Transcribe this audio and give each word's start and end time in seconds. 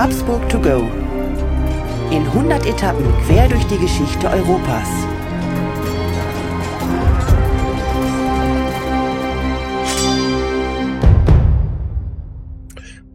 Habsburg 0.00 0.48
to 0.48 0.60
go. 0.60 0.88
In 2.12 2.22
100 2.22 2.66
Etappen 2.66 3.04
quer 3.26 3.48
durch 3.48 3.64
die 3.64 3.78
Geschichte 3.78 4.28
Europas. 4.28 4.88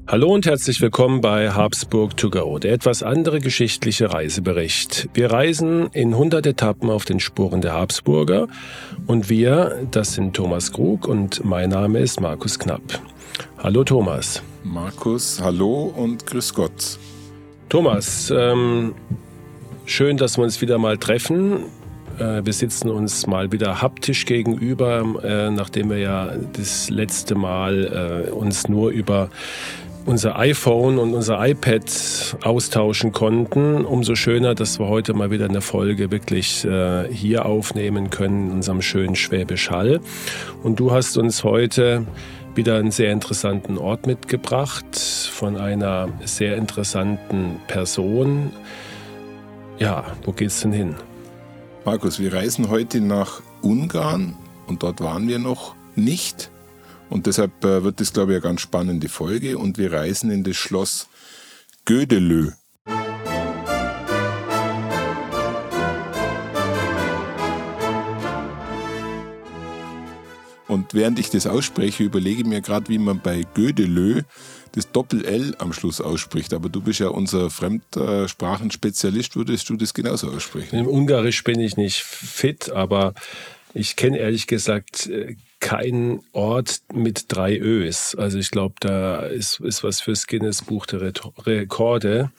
Hallo 0.07 0.33
und 0.33 0.45
herzlich 0.45 0.81
willkommen 0.81 1.21
bei 1.21 1.51
Habsburg 1.51 2.17
to 2.17 2.29
go, 2.29 2.59
der 2.59 2.73
etwas 2.73 3.01
andere 3.01 3.39
geschichtliche 3.39 4.11
Reisebericht. 4.11 5.07
Wir 5.13 5.31
reisen 5.31 5.87
in 5.93 6.11
100 6.11 6.45
Etappen 6.45 6.89
auf 6.89 7.05
den 7.05 7.21
Spuren 7.21 7.61
der 7.61 7.71
Habsburger 7.71 8.49
und 9.07 9.29
wir, 9.29 9.87
das 9.91 10.15
sind 10.15 10.35
Thomas 10.35 10.73
Krug 10.73 11.07
und 11.07 11.45
mein 11.45 11.69
Name 11.69 11.99
ist 11.99 12.19
Markus 12.19 12.59
Knapp. 12.59 13.01
Hallo 13.57 13.83
Thomas. 13.83 14.43
Markus, 14.63 15.41
hallo 15.41 15.93
und 15.95 16.25
grüß 16.25 16.53
Gott. 16.53 16.97
Thomas, 17.69 18.31
ähm, 18.35 18.93
schön, 19.85 20.17
dass 20.17 20.37
wir 20.37 20.43
uns 20.43 20.61
wieder 20.61 20.77
mal 20.77 20.97
treffen. 20.97 21.65
Äh, 22.19 22.45
wir 22.45 22.53
sitzen 22.53 22.89
uns 22.89 23.25
mal 23.25 23.51
wieder 23.51 23.81
haptisch 23.81 24.25
gegenüber, 24.25 25.03
äh, 25.23 25.49
nachdem 25.49 25.89
wir 25.89 25.97
ja 25.97 26.33
das 26.53 26.89
letzte 26.89 27.35
Mal 27.35 28.27
äh, 28.27 28.31
uns 28.31 28.67
nur 28.67 28.91
über 28.91 29.29
unser 30.05 30.37
iPhone 30.37 30.97
und 30.97 31.13
unser 31.13 31.45
iPad 31.45 32.37
austauschen 32.43 33.11
konnten. 33.11 33.85
Umso 33.85 34.15
schöner, 34.15 34.53
dass 34.53 34.79
wir 34.79 34.87
heute 34.87 35.13
mal 35.13 35.31
wieder 35.31 35.45
eine 35.45 35.61
Folge 35.61 36.11
wirklich 36.11 36.65
äh, 36.65 37.07
hier 37.11 37.45
aufnehmen 37.45 38.09
können 38.09 38.47
in 38.47 38.51
unserem 38.53 38.81
schönen 38.81 39.15
Schwäbisch 39.15 39.71
Hall. 39.71 40.01
Und 40.61 40.79
du 40.79 40.91
hast 40.91 41.17
uns 41.17 41.43
heute 41.43 42.05
wieder 42.55 42.77
einen 42.77 42.91
sehr 42.91 43.11
interessanten 43.11 43.77
Ort 43.77 44.07
mitgebracht 44.07 44.97
von 44.97 45.57
einer 45.57 46.09
sehr 46.25 46.55
interessanten 46.57 47.59
Person. 47.67 48.51
Ja, 49.79 50.05
wo 50.23 50.31
geht's 50.31 50.61
denn 50.61 50.71
hin? 50.71 50.95
Markus, 51.85 52.19
wir 52.19 52.33
reisen 52.33 52.69
heute 52.69 53.01
nach 53.01 53.41
Ungarn 53.61 54.35
und 54.67 54.83
dort 54.83 55.01
waren 55.01 55.27
wir 55.27 55.39
noch 55.39 55.75
nicht. 55.95 56.51
Und 57.09 57.27
deshalb 57.27 57.63
äh, 57.63 57.83
wird 57.83 57.99
das, 57.99 58.13
glaube 58.13 58.31
ich, 58.31 58.37
eine 58.37 58.43
ganz 58.43 58.61
spannende 58.61 59.09
Folge. 59.09 59.57
Und 59.57 59.77
wir 59.77 59.91
reisen 59.91 60.31
in 60.31 60.43
das 60.43 60.55
Schloss 60.55 61.07
Gödelö. 61.85 62.51
Während 70.93 71.19
ich 71.19 71.29
das 71.29 71.47
ausspreche, 71.47 72.03
überlege 72.03 72.45
mir 72.45 72.61
gerade, 72.61 72.87
wie 72.89 72.99
man 72.99 73.19
bei 73.19 73.45
Gödelö 73.53 74.21
das 74.73 74.91
Doppel-L 74.91 75.55
am 75.59 75.73
Schluss 75.73 76.01
ausspricht. 76.01 76.53
Aber 76.53 76.69
du 76.69 76.81
bist 76.81 76.99
ja 76.99 77.07
unser 77.07 77.49
Fremdsprachenspezialist, 77.49 79.35
würdest 79.35 79.69
du 79.69 79.75
das 79.75 79.93
genauso 79.93 80.29
aussprechen? 80.29 80.77
Im 80.77 80.87
Ungarisch 80.87 81.43
bin 81.43 81.59
ich 81.59 81.77
nicht 81.77 82.03
fit, 82.03 82.71
aber 82.71 83.13
ich 83.73 83.95
kenne 83.95 84.19
ehrlich 84.19 84.47
gesagt 84.47 85.07
äh, 85.07 85.35
keinen 85.59 86.21
Ort 86.33 86.81
mit 86.93 87.25
drei 87.29 87.57
Ös. 87.57 88.15
Also 88.15 88.37
ich 88.37 88.51
glaube, 88.51 88.75
da 88.79 89.21
ist, 89.21 89.59
ist 89.61 89.83
was 89.83 90.01
fürs 90.01 90.27
Guinness 90.27 90.61
Buch 90.61 90.85
der 90.85 91.01
Rekorde 91.01 92.31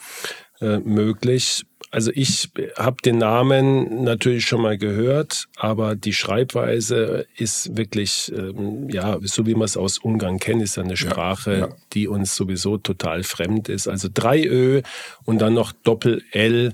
äh, 0.61 0.79
möglich. 0.79 1.65
Also 1.95 2.11
ich 2.13 2.51
habe 2.77 2.97
den 3.05 3.19
Namen 3.19 4.03
natürlich 4.03 4.47
schon 4.47 4.61
mal 4.61 4.77
gehört, 4.77 5.47
aber 5.55 5.95
die 5.95 6.13
Schreibweise 6.13 7.29
ist 7.37 7.77
wirklich, 7.77 8.33
ähm, 8.37 8.89
ja, 8.91 9.17
so 9.23 9.47
wie 9.47 9.55
man 9.55 9.67
es 9.67 9.77
aus 9.77 9.99
Ungarn 9.99 10.41
kennt, 10.41 10.61
ist 10.61 10.77
eine 10.77 10.97
Sprache, 10.97 11.53
ja, 11.53 11.59
ja. 11.59 11.77
die 11.93 12.09
uns 12.09 12.35
sowieso 12.35 12.79
total 12.79 13.23
fremd 13.23 13.69
ist. 13.69 13.87
Also 13.87 14.09
drei 14.13 14.45
Ö 14.45 14.83
und 15.25 15.41
dann 15.41 15.55
noch 15.55 15.71
Doppel-L 15.71 16.73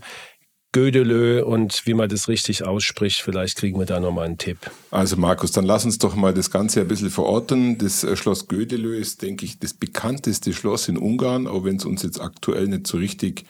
Gödelö 0.72 1.44
und 1.44 1.82
wie 1.84 1.94
man 1.94 2.08
das 2.08 2.28
richtig 2.28 2.64
ausspricht. 2.64 3.20
Vielleicht 3.20 3.58
kriegen 3.58 3.78
wir 3.78 3.86
da 3.86 4.00
nochmal 4.00 4.24
einen 4.24 4.38
Tipp. 4.38 4.70
Also 4.90 5.16
Markus, 5.16 5.52
dann 5.52 5.66
lass 5.66 5.84
uns 5.84 5.98
doch 5.98 6.14
mal 6.14 6.32
das 6.32 6.50
Ganze 6.50 6.80
ein 6.80 6.88
bisschen 6.88 7.10
verorten. 7.10 7.76
Das 7.76 8.04
äh, 8.04 8.16
Schloss 8.16 8.48
Gödelö 8.48 8.96
ist, 8.96 9.20
denke 9.20 9.44
ich, 9.44 9.58
das 9.58 9.74
bekannteste 9.74 10.54
Schloss 10.54 10.88
in 10.88 10.96
Ungarn, 10.96 11.46
auch 11.46 11.64
wenn 11.64 11.76
es 11.76 11.84
uns 11.84 12.02
jetzt 12.04 12.22
aktuell 12.22 12.68
nicht 12.68 12.86
so 12.86 12.96
richtig 12.96 13.44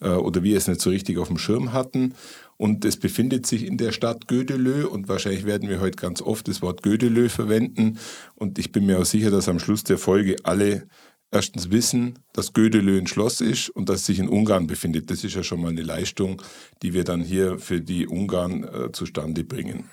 oder 0.00 0.42
wir 0.42 0.56
es 0.56 0.68
nicht 0.68 0.80
so 0.80 0.90
richtig 0.90 1.18
auf 1.18 1.28
dem 1.28 1.38
Schirm 1.38 1.72
hatten. 1.72 2.14
Und 2.56 2.84
es 2.84 2.96
befindet 2.96 3.46
sich 3.46 3.64
in 3.64 3.78
der 3.78 3.92
Stadt 3.92 4.26
Gödelö 4.26 4.86
und 4.86 5.08
wahrscheinlich 5.08 5.46
werden 5.46 5.68
wir 5.68 5.80
heute 5.80 5.96
ganz 5.96 6.20
oft 6.20 6.48
das 6.48 6.60
Wort 6.60 6.82
Gödelö 6.82 7.28
verwenden. 7.28 7.98
Und 8.34 8.58
ich 8.58 8.72
bin 8.72 8.86
mir 8.86 8.98
auch 8.98 9.04
sicher, 9.04 9.30
dass 9.30 9.48
am 9.48 9.60
Schluss 9.60 9.84
der 9.84 9.98
Folge 9.98 10.36
alle 10.42 10.86
erstens 11.30 11.70
wissen, 11.70 12.18
dass 12.32 12.52
Gödelö 12.52 12.98
ein 12.98 13.06
Schloss 13.06 13.40
ist 13.40 13.70
und 13.70 13.88
dass 13.88 14.00
es 14.00 14.06
sich 14.06 14.18
in 14.18 14.28
Ungarn 14.28 14.66
befindet. 14.66 15.10
Das 15.10 15.24
ist 15.24 15.34
ja 15.34 15.42
schon 15.42 15.60
mal 15.60 15.70
eine 15.70 15.82
Leistung, 15.82 16.42
die 16.82 16.94
wir 16.94 17.04
dann 17.04 17.22
hier 17.22 17.58
für 17.58 17.80
die 17.80 18.06
Ungarn 18.06 18.64
äh, 18.64 18.92
zustande 18.92 19.44
bringen. 19.44 19.84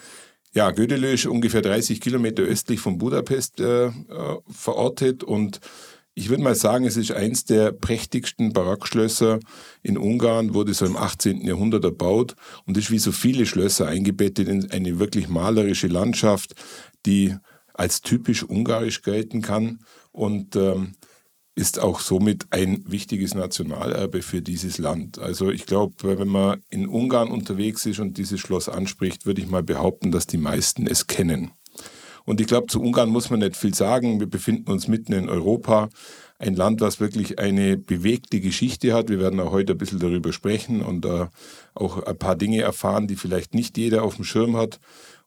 Ja, 0.54 0.72
Gödelö 0.72 1.14
ist 1.14 1.26
ungefähr 1.26 1.62
30 1.62 2.00
Kilometer 2.00 2.44
östlich 2.44 2.80
von 2.80 2.98
Budapest 2.98 3.60
äh, 3.60 3.88
äh, 3.88 3.92
verortet 4.50 5.24
und 5.24 5.60
ich 6.16 6.30
würde 6.30 6.44
mal 6.44 6.56
sagen, 6.56 6.86
es 6.86 6.96
ist 6.96 7.12
eins 7.12 7.44
der 7.44 7.74
prächtigsten 7.74 8.54
Barockschlösser 8.54 9.40
in 9.84 9.98
Ungarn, 9.98 10.54
wurde 10.54 10.74
so 10.74 10.86
im 10.86 10.96
18. 10.96 11.42
Jahrhundert 11.42 11.84
erbaut 11.84 12.36
und 12.66 12.78
ist 12.78 12.90
wie 12.90 13.00
so 13.00 13.12
viele 13.12 13.46
Schlösser 13.46 13.88
eingebettet 13.88 14.48
in 14.48 14.72
eine 14.72 14.98
wirklich 14.98 15.28
malerische 15.28 15.88
Landschaft, 15.88 16.56
die 17.06 17.36
als 17.74 18.02
typisch 18.02 18.44
ungarisch 18.44 19.02
gelten 19.02 19.42
kann. 19.42 19.80
Und 20.14 20.56
ähm, 20.56 20.94
ist 21.56 21.80
auch 21.80 22.02
somit 22.02 22.48
ein 22.50 22.84
wichtiges 22.86 23.34
Nationalerbe 23.34 24.22
für 24.22 24.42
dieses 24.42 24.78
Land. 24.78 25.20
Also 25.20 25.52
ich 25.52 25.66
glaube, 25.66 26.20
wenn 26.20 26.28
man 26.28 26.62
in 26.70 26.88
Ungarn 26.88 27.30
unterwegs 27.30 27.86
ist 27.86 28.00
und 28.00 28.18
dieses 28.18 28.42
Schloss 28.42 28.68
anspricht, 28.68 29.26
würde 29.26 29.42
ich 29.42 29.48
mal 29.48 29.64
behaupten, 29.64 30.12
dass 30.12 30.28
die 30.28 30.38
meisten 30.38 30.86
es 30.86 31.08
kennen. 31.08 31.52
Und 32.26 32.42
ich 32.42 32.48
glaube, 32.48 32.68
zu 32.68 32.82
Ungarn 32.82 33.10
muss 33.10 33.30
man 33.30 33.40
nicht 33.40 33.56
viel 33.56 33.74
sagen. 33.74 34.20
Wir 34.20 34.28
befinden 34.28 34.72
uns 34.72 34.88
mitten 34.88 35.14
in 35.14 35.30
Europa. 35.30 35.90
Ein 36.38 36.56
Land, 36.56 36.82
was 36.82 37.00
wirklich 37.00 37.40
eine 37.40 37.78
bewegte 37.78 38.42
Geschichte 38.42 38.94
hat. 38.94 39.10
Wir 39.10 39.20
werden 39.20 39.40
auch 39.40 39.52
heute 39.52 39.74
ein 39.74 39.78
bisschen 39.78 40.00
darüber 40.00 40.34
sprechen 40.34 40.82
und 40.82 41.06
äh, 41.06 41.28
auch 41.76 42.04
ein 42.04 42.18
paar 42.18 42.36
Dinge 42.36 42.62
erfahren, 42.62 43.08
die 43.08 43.16
vielleicht 43.16 43.54
nicht 43.54 43.78
jeder 43.78 44.04
auf 44.04 44.16
dem 44.16 44.26
Schirm 44.26 44.58
hat. 44.58 44.80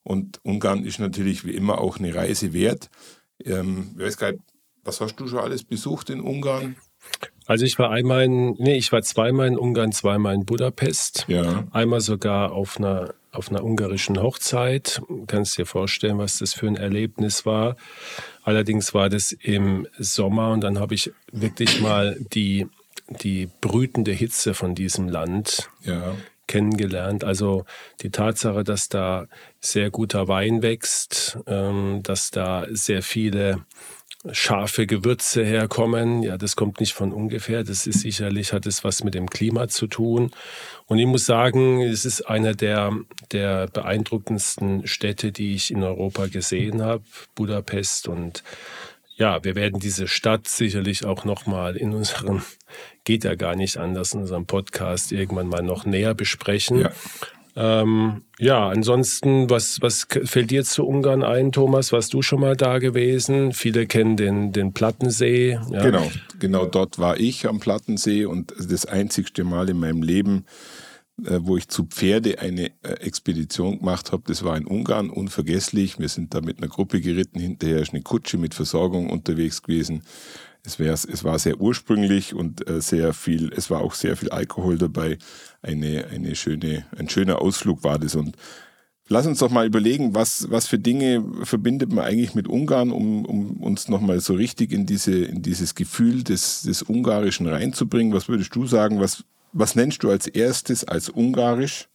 Und 0.02 0.40
Ungarn 0.42 0.84
ist 0.84 0.98
natürlich 0.98 1.44
wie 1.44 1.54
immer 1.54 1.80
auch 1.80 1.98
eine 1.98 2.14
Reise 2.14 2.52
wert. 2.52 2.90
Ähm, 3.44 3.94
ich 3.96 4.04
weiß 4.04 4.16
gar 4.16 4.32
nicht, 4.32 4.42
was 4.84 5.00
hast 5.00 5.16
du 5.16 5.28
schon 5.28 5.38
alles 5.38 5.64
besucht 5.64 6.10
in 6.10 6.20
Ungarn? 6.20 6.76
Also 7.48 7.64
ich 7.64 7.78
war 7.78 7.90
einmal 7.90 8.24
in, 8.24 8.56
nee, 8.58 8.76
ich 8.76 8.92
war 8.92 9.00
zweimal 9.00 9.48
in 9.48 9.56
Ungarn, 9.56 9.90
zweimal 9.90 10.34
in 10.34 10.44
Budapest. 10.44 11.24
Ja. 11.28 11.64
Einmal 11.72 12.02
sogar 12.02 12.52
auf 12.52 12.76
einer, 12.76 13.14
auf 13.32 13.48
einer 13.48 13.64
ungarischen 13.64 14.22
Hochzeit. 14.22 15.00
Kannst 15.26 15.56
dir 15.56 15.64
vorstellen, 15.64 16.18
was 16.18 16.38
das 16.38 16.52
für 16.52 16.66
ein 16.66 16.76
Erlebnis 16.76 17.46
war. 17.46 17.76
Allerdings 18.42 18.92
war 18.92 19.08
das 19.08 19.32
im 19.32 19.86
Sommer 19.98 20.52
und 20.52 20.60
dann 20.60 20.78
habe 20.78 20.94
ich 20.94 21.10
wirklich 21.32 21.80
mal 21.80 22.18
die, 22.34 22.66
die 23.22 23.48
brütende 23.62 24.12
Hitze 24.12 24.52
von 24.52 24.74
diesem 24.74 25.08
Land 25.08 25.70
ja. 25.84 26.16
kennengelernt. 26.48 27.24
Also 27.24 27.64
die 28.02 28.10
Tatsache, 28.10 28.62
dass 28.62 28.90
da 28.90 29.26
sehr 29.58 29.90
guter 29.90 30.28
Wein 30.28 30.60
wächst, 30.60 31.38
ähm, 31.46 32.00
dass 32.02 32.30
da 32.30 32.66
sehr 32.68 33.02
viele 33.02 33.64
scharfe 34.32 34.86
Gewürze 34.86 35.44
herkommen. 35.44 36.22
Ja, 36.22 36.36
das 36.38 36.56
kommt 36.56 36.80
nicht 36.80 36.92
von 36.92 37.12
ungefähr. 37.12 37.64
Das 37.64 37.86
ist 37.86 38.00
sicherlich, 38.00 38.52
hat 38.52 38.66
es 38.66 38.84
was 38.84 39.04
mit 39.04 39.14
dem 39.14 39.28
Klima 39.28 39.68
zu 39.68 39.86
tun. 39.86 40.30
Und 40.86 40.98
ich 40.98 41.06
muss 41.06 41.26
sagen, 41.26 41.80
es 41.82 42.04
ist 42.04 42.22
einer 42.22 42.54
der, 42.54 42.92
der 43.32 43.66
beeindruckendsten 43.68 44.86
Städte, 44.86 45.32
die 45.32 45.54
ich 45.54 45.70
in 45.70 45.82
Europa 45.82 46.26
gesehen 46.26 46.82
habe, 46.82 47.04
Budapest. 47.34 48.08
Und 48.08 48.42
ja, 49.16 49.42
wir 49.42 49.54
werden 49.54 49.80
diese 49.80 50.06
Stadt 50.06 50.46
sicherlich 50.46 51.04
auch 51.04 51.24
nochmal 51.24 51.76
in 51.76 51.92
unserem, 51.92 52.42
geht 53.04 53.24
ja 53.24 53.34
gar 53.34 53.56
nicht 53.56 53.76
anders, 53.76 54.14
in 54.14 54.20
unserem 54.20 54.46
Podcast 54.46 55.12
irgendwann 55.12 55.48
mal 55.48 55.62
noch 55.62 55.84
näher 55.84 56.14
besprechen. 56.14 56.80
Ja. 56.80 56.92
Ähm, 57.56 58.22
ja, 58.38 58.68
ansonsten, 58.68 59.50
was, 59.50 59.82
was 59.82 60.06
fällt 60.24 60.50
dir 60.50 60.64
zu 60.64 60.86
Ungarn 60.86 61.22
ein, 61.22 61.52
Thomas? 61.52 61.92
Warst 61.92 62.14
du 62.14 62.22
schon 62.22 62.40
mal 62.40 62.56
da 62.56 62.78
gewesen? 62.78 63.52
Viele 63.52 63.86
kennen 63.86 64.16
den, 64.16 64.52
den 64.52 64.72
Plattensee. 64.72 65.58
Ja. 65.70 65.82
Genau, 65.82 66.10
genau 66.38 66.66
dort 66.66 66.98
war 66.98 67.18
ich 67.18 67.46
am 67.46 67.58
Plattensee 67.58 68.26
und 68.26 68.54
das 68.58 68.86
einzigste 68.86 69.44
Mal 69.44 69.68
in 69.68 69.78
meinem 69.78 70.02
Leben, 70.02 70.44
äh, 71.24 71.40
wo 71.42 71.56
ich 71.56 71.68
zu 71.68 71.84
Pferde 71.84 72.38
eine 72.38 72.66
äh, 72.82 72.92
Expedition 73.00 73.80
gemacht 73.80 74.12
habe, 74.12 74.22
das 74.26 74.44
war 74.44 74.56
in 74.56 74.66
Ungarn, 74.66 75.10
unvergesslich. 75.10 75.98
Wir 75.98 76.08
sind 76.08 76.32
da 76.32 76.40
mit 76.40 76.58
einer 76.58 76.68
Gruppe 76.68 77.00
geritten, 77.00 77.40
hinterher 77.40 77.80
ist 77.80 77.92
eine 77.92 78.02
Kutsche 78.02 78.38
mit 78.38 78.54
Versorgung 78.54 79.10
unterwegs 79.10 79.62
gewesen. 79.62 80.02
Es, 80.68 80.78
wär, 80.78 80.92
es 80.92 81.24
war 81.24 81.38
sehr 81.38 81.62
ursprünglich 81.62 82.34
und 82.34 82.68
äh, 82.68 82.82
sehr 82.82 83.14
viel, 83.14 83.50
es 83.56 83.70
war 83.70 83.80
auch 83.80 83.94
sehr 83.94 84.18
viel 84.18 84.28
Alkohol 84.28 84.76
dabei. 84.76 85.16
Eine, 85.62 86.08
eine 86.08 86.36
schöne, 86.36 86.84
ein 86.98 87.08
schöner 87.08 87.40
Ausflug 87.40 87.82
war 87.84 87.98
das. 87.98 88.14
Und 88.14 88.36
lass 89.08 89.26
uns 89.26 89.38
doch 89.38 89.50
mal 89.50 89.66
überlegen, 89.66 90.14
was, 90.14 90.50
was 90.50 90.66
für 90.66 90.78
Dinge 90.78 91.24
verbindet 91.44 91.90
man 91.90 92.04
eigentlich 92.04 92.34
mit 92.34 92.48
Ungarn, 92.48 92.90
um, 92.90 93.24
um 93.24 93.56
uns 93.62 93.88
nochmal 93.88 94.20
so 94.20 94.34
richtig 94.34 94.70
in, 94.72 94.84
diese, 94.84 95.24
in 95.24 95.40
dieses 95.40 95.74
Gefühl 95.74 96.22
des, 96.22 96.62
des 96.62 96.82
Ungarischen 96.82 97.46
reinzubringen. 97.46 98.12
Was 98.12 98.28
würdest 98.28 98.54
du 98.54 98.66
sagen? 98.66 99.00
Was, 99.00 99.24
was 99.54 99.74
nennst 99.74 100.02
du 100.02 100.10
als 100.10 100.26
erstes 100.26 100.84
als 100.84 101.08
Ungarisch? 101.08 101.88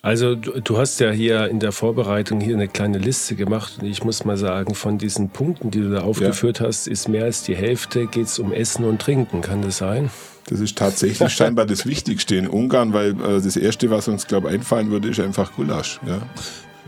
Also 0.00 0.36
du, 0.36 0.60
du, 0.60 0.78
hast 0.78 1.00
ja 1.00 1.10
hier 1.10 1.48
in 1.48 1.58
der 1.58 1.72
Vorbereitung 1.72 2.40
hier 2.40 2.54
eine 2.54 2.68
kleine 2.68 2.98
Liste 2.98 3.34
gemacht 3.34 3.78
und 3.80 3.86
ich 3.88 4.04
muss 4.04 4.24
mal 4.24 4.36
sagen, 4.36 4.74
von 4.76 4.96
diesen 4.96 5.30
Punkten, 5.30 5.72
die 5.72 5.80
du 5.80 5.90
da 5.90 6.02
aufgeführt 6.02 6.60
ja. 6.60 6.66
hast, 6.66 6.86
ist 6.86 7.08
mehr 7.08 7.24
als 7.24 7.42
die 7.42 7.56
Hälfte 7.56 8.06
geht 8.06 8.26
es 8.26 8.38
um 8.38 8.52
Essen 8.52 8.84
und 8.84 9.02
Trinken. 9.02 9.40
Kann 9.40 9.62
das 9.62 9.78
sein? 9.78 10.10
Das 10.48 10.60
ist 10.60 10.78
tatsächlich 10.78 11.32
scheinbar 11.32 11.66
das 11.66 11.84
Wichtigste 11.84 12.36
in 12.36 12.46
Ungarn, 12.46 12.92
weil 12.92 13.10
äh, 13.10 13.40
das 13.42 13.56
Erste, 13.56 13.90
was 13.90 14.06
uns, 14.06 14.26
glaube 14.26 14.48
ich, 14.48 14.54
einfallen 14.54 14.90
würde, 14.90 15.08
ist 15.08 15.18
einfach 15.18 15.52
Gulasch. 15.54 15.98
Ja? 16.06 16.22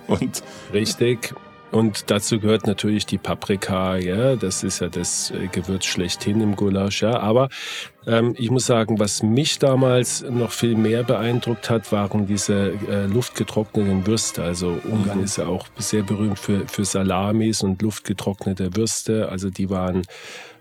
Und 0.07 0.43
Richtig. 0.73 1.35
Und 1.71 2.11
dazu 2.11 2.41
gehört 2.41 2.67
natürlich 2.67 3.07
die 3.07 3.19
Paprika, 3.19 3.97
ja, 3.97 4.35
das 4.35 4.65
ist 4.65 4.81
ja 4.81 4.89
das 4.89 5.31
äh, 5.31 5.47
Gewürz 5.47 5.85
schlechthin 5.85 6.41
im 6.41 6.57
Gulasch, 6.57 7.03
ja. 7.03 7.21
Aber 7.21 7.49
ähm, 8.07 8.35
ich 8.37 8.51
muss 8.51 8.67
sagen, 8.67 8.99
was 8.99 9.23
mich 9.23 9.59
damals 9.61 10.23
noch 10.23 10.51
viel 10.51 10.75
mehr 10.75 11.05
beeindruckt 11.05 11.71
hat, 11.71 11.93
waren 11.93 12.27
diese 12.27 12.73
äh, 12.89 13.07
luftgetrockneten 13.07 14.07
Würste. 14.07 14.43
Also 14.43 14.81
Ungarn 14.85 15.19
mhm. 15.19 15.25
ist 15.25 15.39
ja 15.39 15.47
auch 15.47 15.69
sehr 15.79 16.03
berühmt 16.03 16.39
für, 16.39 16.67
für 16.67 16.85
Salamis 16.85 17.63
und 17.63 17.81
luftgetrocknete 17.83 18.75
Würste. 18.77 19.29
Also 19.29 19.51
die 19.51 19.71
waren, 19.71 20.03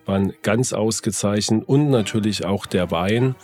waren 0.06 0.34
ganz 0.44 0.74
ausgezeichnet 0.74 1.64
und 1.66 1.90
natürlich 1.90 2.46
auch 2.46 2.68
der 2.68 2.92
Wein 2.92 3.36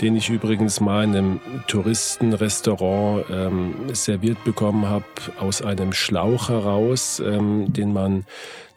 den 0.00 0.16
ich 0.16 0.30
übrigens 0.30 0.80
mal 0.80 1.04
in 1.04 1.14
einem 1.14 1.40
Touristenrestaurant 1.66 3.24
ähm, 3.30 3.74
serviert 3.92 4.42
bekommen 4.44 4.88
habe, 4.88 5.04
aus 5.38 5.62
einem 5.62 5.92
Schlauch 5.92 6.48
heraus, 6.48 7.20
ähm, 7.20 7.72
den 7.72 7.92
man, 7.92 8.24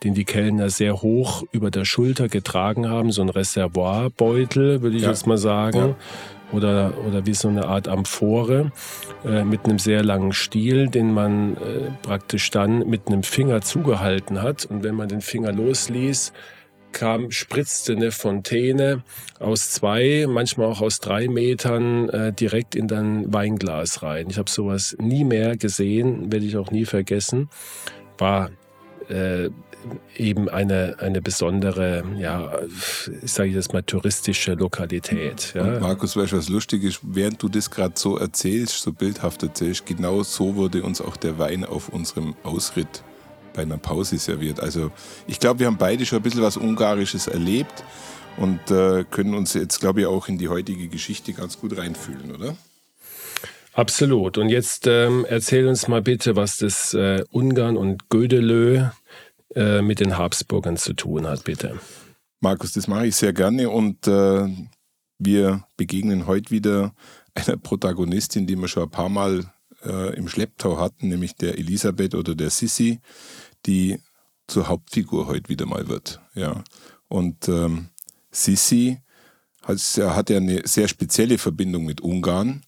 den 0.03 0.13
die 0.13 0.25
Kellner 0.25 0.69
sehr 0.69 1.01
hoch 1.01 1.43
über 1.51 1.71
der 1.71 1.85
Schulter 1.85 2.27
getragen 2.27 2.89
haben, 2.89 3.11
so 3.11 3.21
ein 3.21 3.29
Reservoirbeutel, 3.29 4.81
würde 4.81 4.97
ich 4.97 5.03
ja. 5.03 5.09
jetzt 5.09 5.27
mal 5.27 5.37
sagen. 5.37 5.77
Ja. 5.77 5.95
Oder, 6.51 6.93
oder 7.07 7.25
wie 7.25 7.33
so 7.33 7.47
eine 7.47 7.65
Art 7.65 7.87
Amphore 7.87 8.71
äh, 9.25 9.43
mit 9.43 9.65
einem 9.65 9.79
sehr 9.79 10.03
langen 10.03 10.33
Stiel, 10.33 10.87
den 10.87 11.11
man 11.11 11.55
äh, 11.55 11.57
praktisch 12.03 12.51
dann 12.51 12.87
mit 12.87 13.07
einem 13.07 13.23
Finger 13.23 13.61
zugehalten 13.61 14.43
hat. 14.43 14.65
Und 14.65 14.83
wenn 14.83 14.93
man 14.93 15.07
den 15.07 15.21
Finger 15.21 15.51
losließ, 15.51 16.31
kam, 16.93 17.31
spritzte 17.31 17.93
eine 17.93 18.11
Fontäne 18.11 19.03
aus 19.39 19.71
zwei, 19.71 20.25
manchmal 20.29 20.67
auch 20.67 20.81
aus 20.81 20.99
drei 20.99 21.27
Metern 21.27 22.09
äh, 22.09 22.31
direkt 22.31 22.75
in 22.75 22.87
dein 22.87 23.33
Weinglas 23.33 24.03
rein. 24.03 24.27
Ich 24.29 24.37
habe 24.37 24.49
sowas 24.49 24.95
nie 24.99 25.25
mehr 25.25 25.57
gesehen, 25.57 26.31
werde 26.31 26.45
ich 26.45 26.55
auch 26.55 26.71
nie 26.71 26.85
vergessen. 26.85 27.49
War 28.17 28.51
äh, 29.09 29.49
eben 30.15 30.49
eine, 30.49 30.95
eine 30.99 31.21
besondere, 31.21 32.03
ja, 32.17 32.59
ich 33.21 33.31
sage 33.31 33.49
jetzt 33.49 33.73
mal, 33.73 33.83
touristische 33.83 34.53
Lokalität. 34.53 35.53
Ja. 35.55 35.79
Markus, 35.79 36.15
weißt 36.15 36.31
du, 36.31 36.37
was 36.37 36.49
lustig 36.49 36.83
ist? 36.83 36.99
Während 37.03 37.41
du 37.41 37.49
das 37.49 37.69
gerade 37.69 37.93
so 37.97 38.17
erzählst, 38.17 38.81
so 38.81 38.93
bildhaft 38.93 39.43
erzählst, 39.43 39.85
genau 39.85 40.23
so 40.23 40.55
wurde 40.55 40.83
uns 40.83 41.01
auch 41.01 41.17
der 41.17 41.37
Wein 41.39 41.65
auf 41.65 41.89
unserem 41.89 42.35
Ausritt 42.43 43.03
bei 43.53 43.61
einer 43.63 43.77
Pause 43.77 44.17
serviert. 44.17 44.59
Also 44.59 44.91
ich 45.27 45.39
glaube, 45.39 45.61
wir 45.61 45.67
haben 45.67 45.77
beide 45.77 46.05
schon 46.05 46.19
ein 46.19 46.23
bisschen 46.23 46.41
was 46.41 46.57
Ungarisches 46.57 47.27
erlebt 47.27 47.83
und 48.37 48.71
äh, 48.71 49.05
können 49.09 49.33
uns 49.33 49.53
jetzt, 49.53 49.79
glaube 49.79 50.01
ich, 50.01 50.05
auch 50.07 50.27
in 50.27 50.37
die 50.37 50.49
heutige 50.49 50.87
Geschichte 50.87 51.33
ganz 51.33 51.59
gut 51.59 51.77
reinfühlen, 51.77 52.35
oder? 52.35 52.55
Absolut. 53.73 54.37
Und 54.37 54.49
jetzt 54.49 54.85
ähm, 54.87 55.25
erzähl 55.27 55.67
uns 55.67 55.87
mal 55.87 56.01
bitte, 56.01 56.35
was 56.35 56.57
das 56.57 56.93
äh, 56.93 57.23
Ungarn 57.31 57.75
und 57.75 58.09
Gödelö 58.09 58.85
äh, 59.55 59.81
mit 59.81 59.99
den 59.99 60.17
Habsburgern 60.17 60.77
zu 60.77 60.93
tun 60.93 61.27
hat, 61.27 61.43
bitte. 61.43 61.79
Markus, 62.39 62.73
das 62.73 62.87
mache 62.87 63.07
ich 63.07 63.15
sehr 63.15 63.33
gerne 63.33 63.69
und 63.69 64.07
äh, 64.07 64.47
wir 65.17 65.63
begegnen 65.77 66.27
heute 66.27 66.51
wieder 66.51 66.93
einer 67.33 67.57
Protagonistin, 67.57 68.45
die 68.45 68.55
wir 68.55 68.67
schon 68.67 68.83
ein 68.83 68.89
paar 68.89 69.09
Mal 69.09 69.45
äh, 69.85 70.15
im 70.15 70.27
Schlepptau 70.27 70.77
hatten, 70.77 71.07
nämlich 71.07 71.35
der 71.35 71.57
Elisabeth 71.57 72.15
oder 72.15 72.35
der 72.35 72.49
Sissi, 72.49 72.99
die 73.65 73.99
zur 74.47 74.67
Hauptfigur 74.67 75.27
heute 75.27 75.49
wieder 75.49 75.65
mal 75.65 75.87
wird. 75.87 76.21
Ja. 76.35 76.63
Und 77.07 77.47
ähm, 77.47 77.89
Sissi 78.31 78.99
hat, 79.61 79.77
hat 79.77 80.29
ja 80.29 80.37
eine 80.37 80.67
sehr 80.67 80.87
spezielle 80.87 81.37
Verbindung 81.37 81.85
mit 81.85 82.01
Ungarn. 82.01 82.63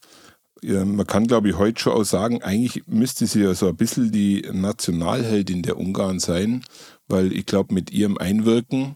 Ja, 0.61 0.85
man 0.85 1.05
kann, 1.05 1.27
glaube 1.27 1.49
ich, 1.49 1.57
heute 1.57 1.79
schon 1.81 1.93
auch 1.93 2.03
sagen, 2.03 2.41
eigentlich 2.41 2.87
müsste 2.87 3.27
sie 3.27 3.41
ja 3.41 3.53
so 3.53 3.67
ein 3.67 3.75
bisschen 3.75 4.11
die 4.11 4.47
Nationalheldin 4.51 5.61
der 5.61 5.77
Ungarn 5.77 6.19
sein, 6.19 6.63
weil 7.07 7.33
ich 7.33 7.45
glaube, 7.45 7.73
mit 7.73 7.91
ihrem 7.91 8.17
Einwirken 8.17 8.95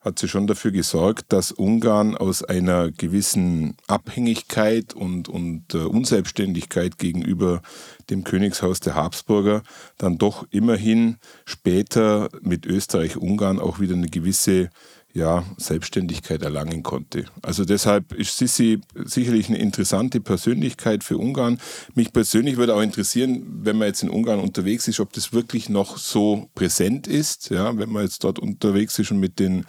hat 0.00 0.18
sie 0.18 0.28
schon 0.28 0.46
dafür 0.46 0.70
gesorgt, 0.70 1.26
dass 1.32 1.52
Ungarn 1.52 2.16
aus 2.16 2.42
einer 2.42 2.90
gewissen 2.90 3.76
Abhängigkeit 3.86 4.94
und, 4.94 5.28
und 5.28 5.74
äh, 5.74 5.78
Unselbstständigkeit 5.78 6.98
gegenüber 6.98 7.60
dem 8.08 8.24
Königshaus 8.24 8.80
der 8.80 8.94
Habsburger 8.94 9.62
dann 9.98 10.16
doch 10.16 10.46
immerhin 10.50 11.18
später 11.44 12.30
mit 12.40 12.64
Österreich-Ungarn 12.64 13.58
auch 13.58 13.78
wieder 13.78 13.94
eine 13.94 14.08
gewisse 14.08 14.70
ja, 15.12 15.44
Selbstständigkeit 15.56 16.42
erlangen 16.42 16.82
konnte. 16.82 17.24
Also 17.42 17.64
deshalb 17.64 18.12
ist 18.12 18.36
Sissi 18.36 18.80
sicherlich 18.94 19.48
eine 19.48 19.58
interessante 19.58 20.20
Persönlichkeit 20.20 21.02
für 21.02 21.18
Ungarn. 21.18 21.58
Mich 21.94 22.12
persönlich 22.12 22.56
würde 22.56 22.74
auch 22.74 22.82
interessieren, 22.82 23.44
wenn 23.62 23.76
man 23.76 23.88
jetzt 23.88 24.02
in 24.02 24.10
Ungarn 24.10 24.40
unterwegs 24.40 24.86
ist, 24.88 25.00
ob 25.00 25.12
das 25.12 25.32
wirklich 25.32 25.68
noch 25.68 25.98
so 25.98 26.48
präsent 26.54 27.06
ist, 27.06 27.50
ja, 27.50 27.76
wenn 27.76 27.90
man 27.90 28.04
jetzt 28.04 28.22
dort 28.22 28.38
unterwegs 28.38 28.98
ist 28.98 29.10
und 29.10 29.18
mit, 29.18 29.38
den, 29.38 29.66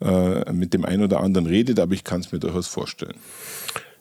äh, 0.00 0.52
mit 0.52 0.72
dem 0.72 0.84
einen 0.84 1.04
oder 1.04 1.20
anderen 1.20 1.46
redet, 1.46 1.80
aber 1.80 1.92
ich 1.92 2.04
kann 2.04 2.20
es 2.20 2.32
mir 2.32 2.38
durchaus 2.38 2.66
vorstellen. 2.66 3.16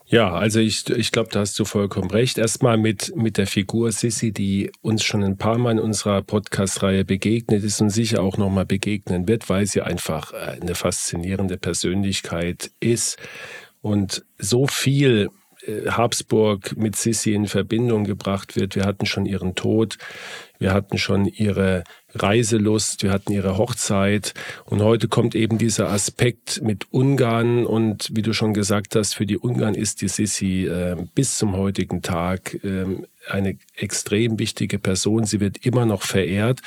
Ja, 0.09 0.31
also 0.31 0.61
ich, 0.61 0.89
ich 0.89 1.11
glaube, 1.11 1.29
da 1.33 1.41
hast 1.41 1.59
du 1.59 1.65
vollkommen 1.65 2.09
recht. 2.09 2.37
Erstmal 2.37 2.77
mit, 2.77 3.13
mit 3.17 3.37
der 3.37 3.45
Figur 3.45 3.91
Sissy, 3.91 4.31
die 4.31 4.71
uns 4.81 5.03
schon 5.03 5.21
ein 5.21 5.37
paar 5.37 5.57
Mal 5.57 5.71
in 5.71 5.79
unserer 5.79 6.21
Podcast-Reihe 6.21 7.03
begegnet 7.03 7.61
ist 7.61 7.81
und 7.81 7.89
sicher 7.89 8.21
auch 8.21 8.37
nochmal 8.37 8.65
begegnen 8.65 9.27
wird, 9.27 9.49
weil 9.49 9.65
sie 9.65 9.81
einfach 9.81 10.31
äh, 10.31 10.61
eine 10.61 10.75
faszinierende 10.75 11.57
Persönlichkeit 11.57 12.71
ist 12.79 13.17
und 13.81 14.23
so 14.37 14.65
viel 14.65 15.27
äh, 15.65 15.89
Habsburg 15.89 16.77
mit 16.77 16.95
Sissi 16.95 17.33
in 17.33 17.47
Verbindung 17.47 18.05
gebracht 18.05 18.55
wird. 18.55 18.77
Wir 18.77 18.85
hatten 18.85 19.05
schon 19.05 19.25
ihren 19.25 19.55
Tod, 19.55 19.97
wir 20.57 20.73
hatten 20.73 20.97
schon 20.97 21.25
ihre 21.25 21.83
Reiselust, 22.21 23.03
wir 23.03 23.11
hatten 23.11 23.31
ihre 23.31 23.57
Hochzeit. 23.57 24.33
Und 24.65 24.81
heute 24.81 25.07
kommt 25.07 25.35
eben 25.35 25.57
dieser 25.57 25.89
Aspekt 25.89 26.61
mit 26.61 26.91
Ungarn. 26.91 27.65
Und 27.65 28.09
wie 28.13 28.21
du 28.21 28.33
schon 28.33 28.53
gesagt 28.53 28.95
hast, 28.95 29.13
für 29.15 29.25
die 29.25 29.37
Ungarn 29.37 29.75
ist 29.75 30.01
die 30.01 30.07
Sissi 30.07 30.65
äh, 30.65 30.95
bis 31.15 31.37
zum 31.37 31.55
heutigen 31.55 32.01
Tag 32.01 32.63
äh, 32.63 32.85
eine 33.29 33.57
extrem 33.75 34.39
wichtige 34.39 34.79
Person. 34.79 35.25
Sie 35.25 35.39
wird 35.39 35.65
immer 35.65 35.85
noch 35.85 36.01
verehrt 36.01 36.61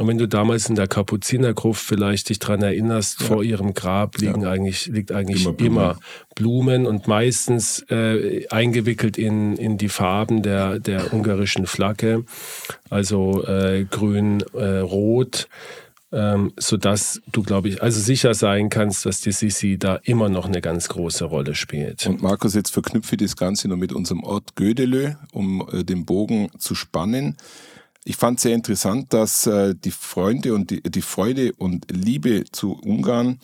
und 0.00 0.08
wenn 0.08 0.16
du 0.16 0.26
damals 0.26 0.66
in 0.70 0.76
der 0.76 0.88
Kapuzinergruft 0.88 1.84
vielleicht 1.84 2.30
dich 2.30 2.38
dran 2.38 2.62
erinnerst, 2.62 3.20
ja. 3.20 3.26
vor 3.26 3.44
ihrem 3.44 3.74
Grab 3.74 4.16
liegen 4.16 4.44
ja. 4.44 4.50
eigentlich, 4.50 4.86
liegt 4.86 5.12
eigentlich 5.12 5.44
immer 5.44 5.52
Blumen, 5.52 5.72
immer 5.76 5.98
Blumen 6.34 6.86
und 6.86 7.06
meistens 7.06 7.84
äh, 7.90 8.46
eingewickelt 8.48 9.18
in, 9.18 9.58
in 9.58 9.76
die 9.76 9.90
Farben 9.90 10.42
der, 10.42 10.78
der 10.78 11.12
ungarischen 11.12 11.66
Flagge, 11.66 12.24
also 12.88 13.44
äh, 13.44 13.84
grün, 13.90 14.42
äh, 14.54 14.78
rot. 14.78 15.48
Ähm, 16.12 16.52
sodass 16.58 17.20
du, 17.30 17.42
glaube 17.42 17.68
ich, 17.68 17.82
also 17.82 18.00
sicher 18.00 18.32
sein 18.32 18.68
kannst, 18.68 19.06
dass 19.06 19.20
die 19.20 19.30
Sisi 19.30 19.78
da 19.78 20.00
immer 20.02 20.28
noch 20.28 20.46
eine 20.46 20.60
ganz 20.60 20.88
große 20.88 21.24
Rolle 21.26 21.54
spielt. 21.54 22.04
Und 22.06 22.20
Markus, 22.20 22.54
jetzt 22.54 22.70
verknüpfe 22.70 23.14
ich 23.16 23.20
das 23.22 23.36
Ganze 23.36 23.68
noch 23.68 23.76
mit 23.76 23.92
unserem 23.92 24.24
Ort 24.24 24.56
Gödelö, 24.56 25.12
um 25.30 25.68
äh, 25.70 25.84
den 25.84 26.06
Bogen 26.06 26.50
zu 26.58 26.74
spannen. 26.74 27.36
Ich 28.04 28.16
fand 28.16 28.40
sehr 28.40 28.54
interessant, 28.54 29.12
dass 29.12 29.46
äh, 29.46 29.74
die 29.74 29.90
Freunde 29.90 30.54
und 30.54 30.70
die, 30.70 30.82
die 30.82 31.02
Freude 31.02 31.52
und 31.52 31.86
Liebe 31.90 32.44
zu 32.50 32.72
Ungarn 32.72 33.38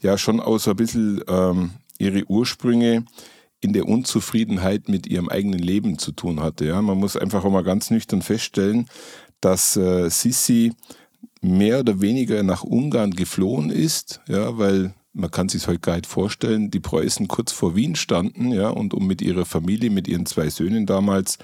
ja 0.00 0.18
schon 0.18 0.40
auch 0.40 0.58
so 0.58 0.70
ein 0.70 0.76
bisschen 0.76 1.22
ähm, 1.28 1.70
ihre 1.98 2.24
Ursprünge 2.28 3.04
in 3.60 3.72
der 3.72 3.86
Unzufriedenheit 3.86 4.88
mit 4.88 5.06
ihrem 5.06 5.28
eigenen 5.28 5.60
Leben 5.60 5.98
zu 5.98 6.12
tun 6.12 6.40
hatte. 6.40 6.66
Ja, 6.66 6.80
man 6.82 6.98
muss 6.98 7.16
einfach 7.16 7.44
auch 7.44 7.50
mal 7.50 7.62
ganz 7.62 7.90
nüchtern 7.90 8.22
feststellen, 8.22 8.88
dass 9.40 9.76
äh, 9.76 10.08
Sissi 10.08 10.72
mehr 11.40 11.80
oder 11.80 12.00
weniger 12.00 12.42
nach 12.42 12.64
Ungarn 12.64 13.12
geflohen 13.12 13.70
ist, 13.70 14.20
ja, 14.26 14.58
weil 14.58 14.94
man 15.12 15.30
kann 15.30 15.48
sich 15.48 15.66
heute 15.66 15.80
gar 15.80 15.96
nicht 15.96 16.06
vorstellen, 16.06 16.70
die 16.70 16.80
Preußen 16.80 17.28
kurz 17.28 17.52
vor 17.52 17.74
Wien 17.74 17.96
standen, 17.96 18.52
ja, 18.52 18.68
und 18.68 18.94
um 18.94 19.06
mit 19.06 19.22
ihrer 19.22 19.44
Familie, 19.44 19.90
mit 19.90 20.08
ihren 20.08 20.26
zwei 20.26 20.48
Söhnen 20.50 20.86
damals 20.86 21.38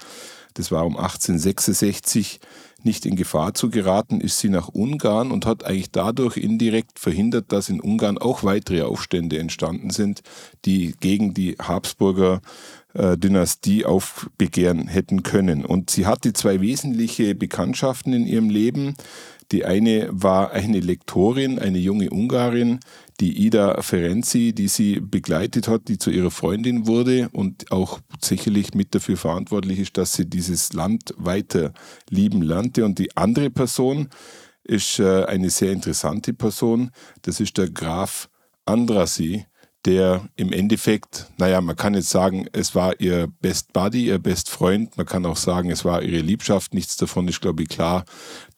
das 0.57 0.71
war 0.71 0.85
um 0.85 0.97
1866, 0.97 2.39
nicht 2.83 3.05
in 3.05 3.15
Gefahr 3.15 3.53
zu 3.53 3.69
geraten, 3.69 4.21
ist 4.21 4.39
sie 4.39 4.49
nach 4.49 4.69
Ungarn 4.69 5.31
und 5.31 5.45
hat 5.45 5.63
eigentlich 5.65 5.91
dadurch 5.91 6.37
indirekt 6.37 6.99
verhindert, 6.99 7.51
dass 7.51 7.69
in 7.69 7.81
Ungarn 7.81 8.17
auch 8.17 8.43
weitere 8.43 8.81
Aufstände 8.81 9.39
entstanden 9.39 9.89
sind, 9.89 10.21
die 10.65 10.95
gegen 10.99 11.33
die 11.33 11.55
Habsburger 11.59 12.41
äh, 12.93 13.17
Dynastie 13.17 13.85
aufbegehren 13.85 14.87
hätten 14.87 15.23
können. 15.23 15.65
Und 15.65 15.89
sie 15.89 16.05
hatte 16.05 16.33
zwei 16.33 16.61
wesentliche 16.61 17.35
Bekanntschaften 17.35 18.13
in 18.13 18.25
ihrem 18.25 18.49
Leben. 18.49 18.95
Die 19.51 19.65
eine 19.65 20.09
war 20.11 20.51
eine 20.51 20.79
Lektorin, 20.79 21.59
eine 21.59 21.77
junge 21.77 22.09
Ungarin, 22.09 22.79
die 23.19 23.45
Ida 23.45 23.81
Ferenzi, 23.81 24.53
die 24.53 24.67
sie 24.67 24.99
begleitet 24.99 25.67
hat, 25.67 25.87
die 25.87 25.97
zu 25.97 26.11
ihrer 26.11 26.31
Freundin 26.31 26.85
wurde 26.85 27.29
und 27.31 27.71
auch 27.71 27.99
sicherlich 28.21 28.73
mit 28.73 28.93
dafür 28.93 29.17
verantwortlich 29.17 29.79
ist, 29.79 29.97
dass 29.97 30.13
sie 30.13 30.29
dieses 30.29 30.73
Land 30.73 31.13
weiter 31.17 31.73
lieben 32.09 32.41
lernte. 32.41 32.85
Und 32.85 32.99
die 32.99 33.17
andere 33.17 33.49
Person 33.49 34.09
ist 34.63 34.99
äh, 34.99 35.25
eine 35.25 35.49
sehr 35.49 35.71
interessante 35.71 36.33
Person, 36.33 36.91
das 37.23 37.39
ist 37.39 37.57
der 37.57 37.69
Graf 37.69 38.29
Andrassy, 38.65 39.45
der 39.87 40.27
im 40.35 40.51
Endeffekt, 40.51 41.27
naja, 41.37 41.61
man 41.61 41.77
kann 41.77 41.93
jetzt 41.93 42.09
sagen, 42.09 42.47
es 42.51 42.75
war 42.75 42.99
ihr 42.99 43.27
Best 43.39 43.71
Buddy, 43.71 44.07
ihr 44.07 44.19
Best 44.19 44.49
Freund, 44.49 44.97
man 44.97 45.05
kann 45.05 45.25
auch 45.25 45.37
sagen, 45.37 45.71
es 45.71 45.85
war 45.85 46.03
ihre 46.03 46.21
Liebschaft, 46.21 46.73
nichts 46.73 46.97
davon 46.97 47.25
ist, 47.29 47.39
glaube 47.39 47.63
ich, 47.63 47.69
klar 47.69 48.03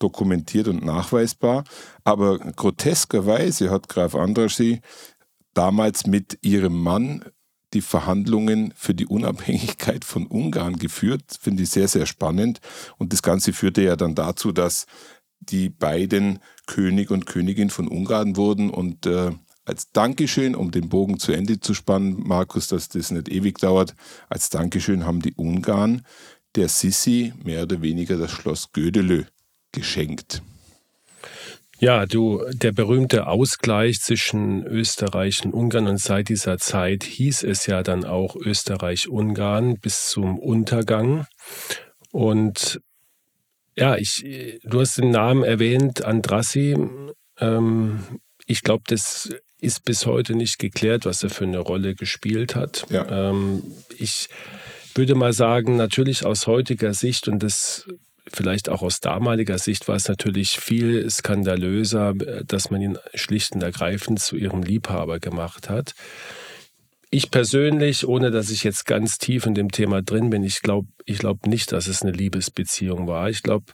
dokumentiert 0.00 0.66
und 0.66 0.84
nachweisbar. 0.84 1.62
Aber 2.02 2.38
groteskerweise 2.38 3.70
hat 3.70 3.88
Graf 3.88 4.16
Andrassy 4.16 4.80
damals 5.54 6.04
mit 6.04 6.36
ihrem 6.42 6.82
Mann 6.82 7.24
die 7.74 7.80
Verhandlungen 7.80 8.74
für 8.76 8.94
die 8.94 9.06
Unabhängigkeit 9.06 10.04
von 10.04 10.26
Ungarn 10.26 10.78
geführt, 10.78 11.22
finde 11.40 11.62
ich 11.62 11.70
sehr, 11.70 11.86
sehr 11.86 12.06
spannend. 12.06 12.58
Und 12.98 13.12
das 13.12 13.22
Ganze 13.22 13.52
führte 13.52 13.82
ja 13.82 13.94
dann 13.94 14.16
dazu, 14.16 14.50
dass 14.50 14.86
die 15.38 15.68
beiden 15.68 16.40
König 16.66 17.12
und 17.12 17.26
Königin 17.26 17.70
von 17.70 17.86
Ungarn 17.86 18.36
wurden 18.36 18.68
und 18.68 19.06
äh, 19.06 19.30
als 19.64 19.90
Dankeschön, 19.92 20.54
um 20.54 20.70
den 20.70 20.88
Bogen 20.88 21.18
zu 21.18 21.32
Ende 21.32 21.60
zu 21.60 21.74
spannen, 21.74 22.16
Markus, 22.26 22.68
dass 22.68 22.88
das 22.88 23.10
nicht 23.10 23.28
ewig 23.28 23.58
dauert, 23.58 23.94
als 24.28 24.50
Dankeschön 24.50 25.04
haben 25.04 25.20
die 25.20 25.34
Ungarn 25.34 26.02
der 26.56 26.68
Sissi 26.68 27.32
mehr 27.44 27.62
oder 27.62 27.80
weniger 27.82 28.16
das 28.16 28.32
Schloss 28.32 28.72
Gödelö 28.72 29.24
geschenkt. 29.72 30.42
Ja, 31.78 32.04
du, 32.04 32.44
der 32.52 32.72
berühmte 32.72 33.26
Ausgleich 33.26 34.00
zwischen 34.00 34.66
Österreich 34.66 35.42
und 35.44 35.54
Ungarn 35.54 35.86
und 35.86 35.98
seit 35.98 36.28
dieser 36.28 36.58
Zeit 36.58 37.04
hieß 37.04 37.42
es 37.42 37.66
ja 37.66 37.82
dann 37.82 38.04
auch 38.04 38.36
Österreich-Ungarn 38.36 39.76
bis 39.80 40.10
zum 40.10 40.38
Untergang. 40.38 41.26
Und 42.10 42.82
ja, 43.76 43.96
ich, 43.96 44.60
du 44.62 44.80
hast 44.80 44.98
den 44.98 45.10
Namen 45.10 45.42
erwähnt, 45.42 46.04
Andrassi. 46.04 46.76
Ähm, 47.38 48.20
ich 48.44 48.62
glaube, 48.62 48.82
das 48.88 49.30
ist 49.60 49.84
bis 49.84 50.06
heute 50.06 50.34
nicht 50.34 50.58
geklärt, 50.58 51.04
was 51.04 51.22
er 51.22 51.30
für 51.30 51.44
eine 51.44 51.58
Rolle 51.58 51.94
gespielt 51.94 52.54
hat. 52.54 52.86
Ja. 52.90 53.30
Ähm, 53.30 53.62
ich 53.98 54.28
würde 54.94 55.14
mal 55.14 55.32
sagen, 55.32 55.76
natürlich 55.76 56.24
aus 56.24 56.46
heutiger 56.46 56.94
Sicht 56.94 57.28
und 57.28 57.42
das 57.42 57.86
vielleicht 58.32 58.68
auch 58.68 58.82
aus 58.82 59.00
damaliger 59.00 59.58
Sicht 59.58 59.88
war 59.88 59.96
es 59.96 60.08
natürlich 60.08 60.52
viel 60.52 61.08
skandalöser, 61.10 62.14
dass 62.14 62.70
man 62.70 62.80
ihn 62.80 62.98
schlicht 63.14 63.54
und 63.54 63.62
ergreifend 63.62 64.20
zu 64.20 64.36
ihrem 64.36 64.62
Liebhaber 64.62 65.18
gemacht 65.18 65.68
hat. 65.68 65.94
Ich 67.10 67.30
persönlich, 67.32 68.06
ohne 68.06 68.30
dass 68.30 68.50
ich 68.50 68.62
jetzt 68.62 68.86
ganz 68.86 69.18
tief 69.18 69.46
in 69.46 69.54
dem 69.54 69.72
Thema 69.72 70.00
drin 70.00 70.30
bin, 70.30 70.44
ich 70.44 70.60
glaube 70.60 70.88
ich 71.06 71.18
glaub 71.18 71.46
nicht, 71.46 71.72
dass 71.72 71.88
es 71.88 72.02
eine 72.02 72.12
Liebesbeziehung 72.12 73.08
war. 73.08 73.28
Ich 73.28 73.42
glaube, 73.42 73.66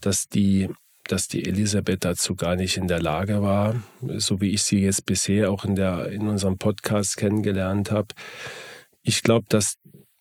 dass 0.00 0.28
die 0.28 0.68
dass 1.12 1.28
die 1.28 1.44
Elisabeth 1.44 2.06
dazu 2.06 2.34
gar 2.34 2.56
nicht 2.56 2.78
in 2.78 2.88
der 2.88 3.02
Lage 3.02 3.42
war, 3.42 3.74
so 4.16 4.40
wie 4.40 4.48
ich 4.48 4.62
sie 4.62 4.80
jetzt 4.80 5.04
bisher 5.04 5.50
auch 5.50 5.66
in, 5.66 5.76
der, 5.76 6.08
in 6.08 6.26
unserem 6.26 6.56
Podcast 6.56 7.18
kennengelernt 7.18 7.90
habe. 7.90 8.08
Ich 9.02 9.22
glaube, 9.22 9.44
dass, 9.50 9.74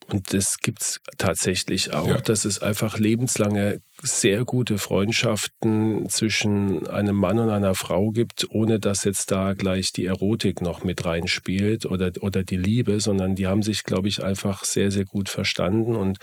und 0.07 0.33
das 0.33 0.57
gibt 0.57 0.81
es 0.81 0.99
tatsächlich 1.17 1.93
auch, 1.93 2.07
ja. 2.07 2.17
dass 2.17 2.43
es 2.43 2.61
einfach 2.61 2.99
lebenslange 2.99 3.79
sehr 4.03 4.43
gute 4.43 4.77
Freundschaften 4.77 6.09
zwischen 6.09 6.85
einem 6.87 7.15
Mann 7.15 7.39
und 7.39 7.51
einer 7.51 7.73
Frau 7.73 8.11
gibt, 8.11 8.47
ohne 8.49 8.77
dass 8.81 9.05
jetzt 9.05 9.31
da 9.31 9.53
gleich 9.53 9.93
die 9.93 10.07
Erotik 10.07 10.59
noch 10.59 10.83
mit 10.83 11.05
reinspielt 11.05 11.85
oder, 11.85 12.11
oder 12.19 12.43
die 12.43 12.57
Liebe, 12.57 12.99
sondern 12.99 13.35
die 13.35 13.47
haben 13.47 13.63
sich, 13.63 13.83
glaube 13.83 14.09
ich, 14.09 14.21
einfach 14.21 14.65
sehr, 14.65 14.91
sehr 14.91 15.05
gut 15.05 15.29
verstanden 15.29 15.95
und 15.95 16.17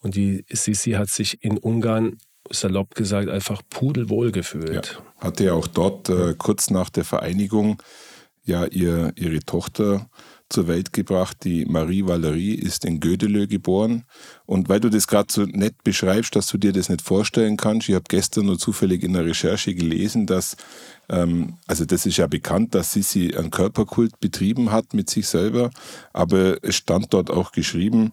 und 0.00 0.14
die 0.14 0.44
Sisi 0.48 0.92
hat 0.92 1.08
sich 1.08 1.42
in 1.42 1.58
Ungarn 1.58 2.18
salopp 2.50 2.94
gesagt, 2.94 3.28
einfach 3.28 3.62
pudelwohl 3.70 4.32
gefühlt. 4.32 4.98
Ja, 5.18 5.24
hatte 5.24 5.44
ja 5.44 5.52
auch 5.52 5.66
dort 5.66 6.08
äh, 6.08 6.34
kurz 6.36 6.70
nach 6.70 6.90
der 6.90 7.04
Vereinigung 7.04 7.82
ja 8.44 8.64
ihr, 8.64 9.12
ihre 9.16 9.40
Tochter 9.40 10.08
zur 10.48 10.66
Welt 10.66 10.92
gebracht. 10.92 11.44
Die 11.44 11.66
Marie 11.66 12.06
Valerie 12.06 12.54
ist 12.54 12.84
in 12.84 13.00
Gödelö 13.00 13.46
geboren. 13.46 14.04
Und 14.46 14.68
weil 14.68 14.80
du 14.80 14.88
das 14.88 15.06
gerade 15.06 15.30
so 15.30 15.42
nett 15.42 15.82
beschreibst, 15.84 16.34
dass 16.34 16.46
du 16.46 16.58
dir 16.58 16.72
das 16.72 16.88
nicht 16.88 17.02
vorstellen 17.02 17.56
kannst, 17.56 17.88
ich 17.88 17.94
habe 17.94 18.04
gestern 18.08 18.46
nur 18.46 18.58
zufällig 18.58 19.02
in 19.02 19.12
der 19.12 19.26
Recherche 19.26 19.74
gelesen, 19.74 20.26
dass, 20.26 20.56
ähm, 21.10 21.58
also 21.66 21.84
das 21.84 22.06
ist 22.06 22.16
ja 22.16 22.26
bekannt, 22.26 22.74
dass 22.74 22.92
Sissi 22.92 23.34
einen 23.36 23.50
Körperkult 23.50 24.18
betrieben 24.20 24.72
hat 24.72 24.94
mit 24.94 25.10
sich 25.10 25.26
selber, 25.26 25.70
aber 26.12 26.62
es 26.62 26.76
stand 26.76 27.12
dort 27.12 27.30
auch 27.30 27.52
geschrieben, 27.52 28.12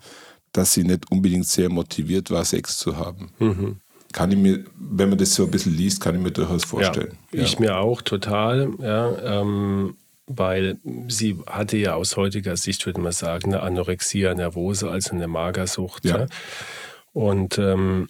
dass 0.52 0.74
sie 0.74 0.84
nicht 0.84 1.12
unbedingt 1.12 1.48
sehr 1.48 1.70
motiviert 1.70 2.32
war, 2.32 2.46
Sex 2.46 2.78
zu 2.78 2.98
haben. 2.98 3.32
Mhm 3.40 3.78
kann 4.16 4.32
ich 4.32 4.38
mir, 4.38 4.64
wenn 4.80 5.10
man 5.10 5.18
das 5.18 5.36
so 5.36 5.44
ein 5.44 5.52
bisschen 5.52 5.76
liest, 5.76 6.00
kann 6.00 6.16
ich 6.16 6.22
mir 6.22 6.32
durchaus 6.32 6.64
vorstellen. 6.64 7.18
Ja, 7.34 7.42
ich 7.44 7.60
mir 7.60 7.80
auch 7.80 8.02
total, 8.02 8.72
ja, 8.80 9.42
ähm, 9.42 9.98
weil 10.26 10.78
sie 11.10 11.38
hatte 11.46 11.76
ja 11.76 11.96
aus 11.96 12.16
heutiger 12.16 12.56
Sicht, 12.56 12.86
würde 12.86 13.02
man 13.02 13.12
sagen, 13.12 13.54
eine 13.54 13.62
Anorexia 13.62 14.34
nervose, 14.34 14.90
also 14.90 15.14
eine 15.14 15.28
Magersucht. 15.28 16.06
Ja. 16.06 16.28
Und 17.12 17.58
ähm, 17.58 18.08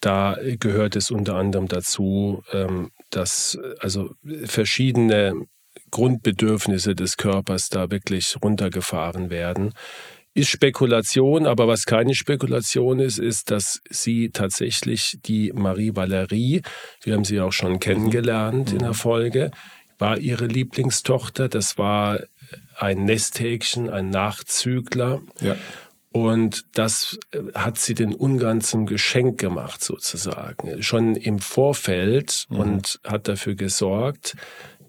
da 0.00 0.36
gehört 0.60 0.94
es 0.94 1.10
unter 1.10 1.34
anderem 1.34 1.66
dazu, 1.66 2.44
ähm, 2.52 2.92
dass 3.10 3.58
also 3.80 4.10
verschiedene 4.44 5.34
Grundbedürfnisse 5.90 6.94
des 6.94 7.16
Körpers 7.16 7.68
da 7.68 7.90
wirklich 7.90 8.36
runtergefahren 8.40 9.28
werden 9.28 9.74
ist 10.38 10.48
Spekulation, 10.48 11.46
aber 11.46 11.68
was 11.68 11.84
keine 11.84 12.14
Spekulation 12.14 13.00
ist, 13.00 13.18
ist, 13.18 13.50
dass 13.50 13.80
sie 13.90 14.30
tatsächlich 14.30 15.18
die 15.24 15.52
Marie 15.52 15.94
Valerie, 15.94 16.62
wir 17.02 17.14
haben 17.14 17.24
sie 17.24 17.40
auch 17.40 17.52
schon 17.52 17.80
kennengelernt 17.80 18.70
mhm. 18.70 18.78
in 18.78 18.82
der 18.84 18.94
Folge, 18.94 19.50
war 19.98 20.18
ihre 20.18 20.46
Lieblingstochter. 20.46 21.48
Das 21.48 21.76
war 21.76 22.20
ein 22.76 23.04
Nesthäkchen, 23.04 23.90
ein 23.90 24.10
Nachzügler. 24.10 25.20
Ja. 25.40 25.56
Und 26.10 26.64
das 26.72 27.18
hat 27.54 27.78
sie 27.78 27.94
den 27.94 28.14
Ungarn 28.14 28.60
zum 28.60 28.86
Geschenk 28.86 29.38
gemacht, 29.38 29.84
sozusagen. 29.84 30.82
Schon 30.82 31.16
im 31.16 31.38
Vorfeld 31.38 32.46
mhm. 32.48 32.58
und 32.58 33.00
hat 33.04 33.28
dafür 33.28 33.56
gesorgt, 33.56 34.34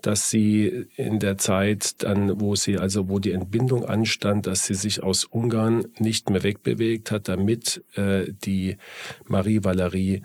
dass 0.01 0.29
sie 0.29 0.87
in 0.95 1.19
der 1.19 1.37
Zeit 1.37 2.03
dann, 2.03 2.39
wo 2.39 2.55
sie, 2.55 2.77
also 2.77 3.09
wo 3.09 3.19
die 3.19 3.31
Entbindung 3.31 3.85
anstand, 3.85 4.47
dass 4.47 4.65
sie 4.65 4.75
sich 4.75 5.03
aus 5.03 5.25
Ungarn 5.25 5.85
nicht 5.97 6.29
mehr 6.29 6.43
wegbewegt 6.43 7.11
hat, 7.11 7.27
damit 7.27 7.83
äh, 7.95 8.25
die 8.29 8.77
Marie 9.27 9.63
Valerie 9.63 10.21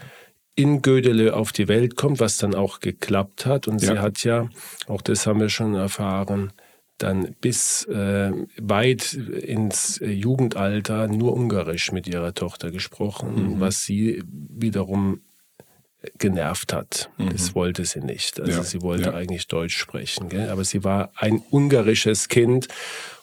in 0.57 0.83
Gödele 0.83 1.35
auf 1.35 1.53
die 1.53 1.69
Welt 1.69 1.97
kommt, 1.97 2.21
was 2.21 2.39
dann 2.39 2.55
auch 2.55 2.81
geklappt 2.81 3.47
hat. 3.47 3.67
Und 3.67 3.83
ja. 3.83 3.93
sie 3.93 3.99
hat 3.99 4.25
ja, 4.25 4.49
auch 4.87 5.03
das 5.03 5.27
haben 5.27 5.41
wir 5.41 5.49
schon 5.49 5.75
erfahren, 5.75 6.53
dann 6.99 7.35
bis 7.41 7.85
äh, 7.87 8.31
weit 8.61 9.15
ins 9.15 10.01
Jugendalter 10.05 11.09
nur 11.09 11.35
Ungarisch 11.35 11.91
mit 11.91 12.07
ihrer 12.07 12.35
Tochter 12.35 12.71
gesprochen, 12.71 13.55
mhm. 13.55 13.61
was 13.61 13.85
sie 13.85 14.23
wiederum 14.29 15.21
genervt 16.19 16.73
hat. 16.73 17.11
Mhm. 17.19 17.31
Das 17.31 17.55
wollte 17.55 17.85
sie 17.85 18.01
nicht. 18.01 18.41
Also 18.41 18.59
ja. 18.59 18.63
sie 18.63 18.83
wollte 18.83 19.11
ja. 19.11 19.15
eigentlich 19.15 19.47
Deutsch 19.49 19.77
sprechen. 19.77 20.29
Gell? 20.29 20.51
Aber 20.51 20.65
sie 20.65 20.85
war 20.85 21.11
ein 21.17 21.43
ungarisches 21.51 22.29
Kind 22.29 22.69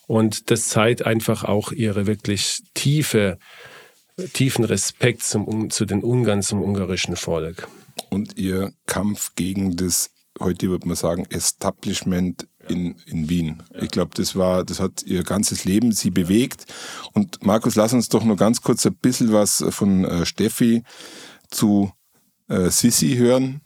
und 0.07 0.51
das 0.51 0.67
zeigt 0.67 1.05
einfach 1.05 1.43
auch 1.43 1.71
ihre 1.71 2.07
wirklich 2.07 2.63
tiefe, 2.73 3.37
tiefen 4.33 4.65
Respekt 4.65 5.23
zum, 5.23 5.69
zu 5.69 5.85
den 5.85 6.03
Ungarn, 6.03 6.41
zum 6.41 6.61
ungarischen 6.61 7.15
Volk. 7.15 7.67
Und 8.09 8.37
ihr 8.37 8.73
Kampf 8.87 9.35
gegen 9.35 9.77
das, 9.77 10.11
heute 10.39 10.69
würde 10.69 10.87
man 10.87 10.97
sagen, 10.97 11.25
Establishment 11.29 12.47
in, 12.67 12.95
in 13.05 13.29
Wien. 13.29 13.63
Ich 13.79 13.89
glaube, 13.89 14.11
das 14.15 14.35
war, 14.35 14.63
das 14.63 14.79
hat 14.79 15.03
ihr 15.03 15.23
ganzes 15.23 15.65
Leben 15.65 15.91
sie 15.91 16.11
bewegt. 16.11 16.65
Und 17.13 17.45
Markus, 17.45 17.75
lass 17.75 17.93
uns 17.93 18.09
doch 18.09 18.23
nur 18.23 18.35
ganz 18.35 18.61
kurz 18.61 18.85
ein 18.85 18.95
bisschen 18.95 19.31
was 19.31 19.63
von 19.69 20.05
äh, 20.05 20.25
Steffi 20.25 20.83
zu 21.49 21.91
äh, 22.51 22.69
Sissi 22.69 23.15
hören. 23.15 23.61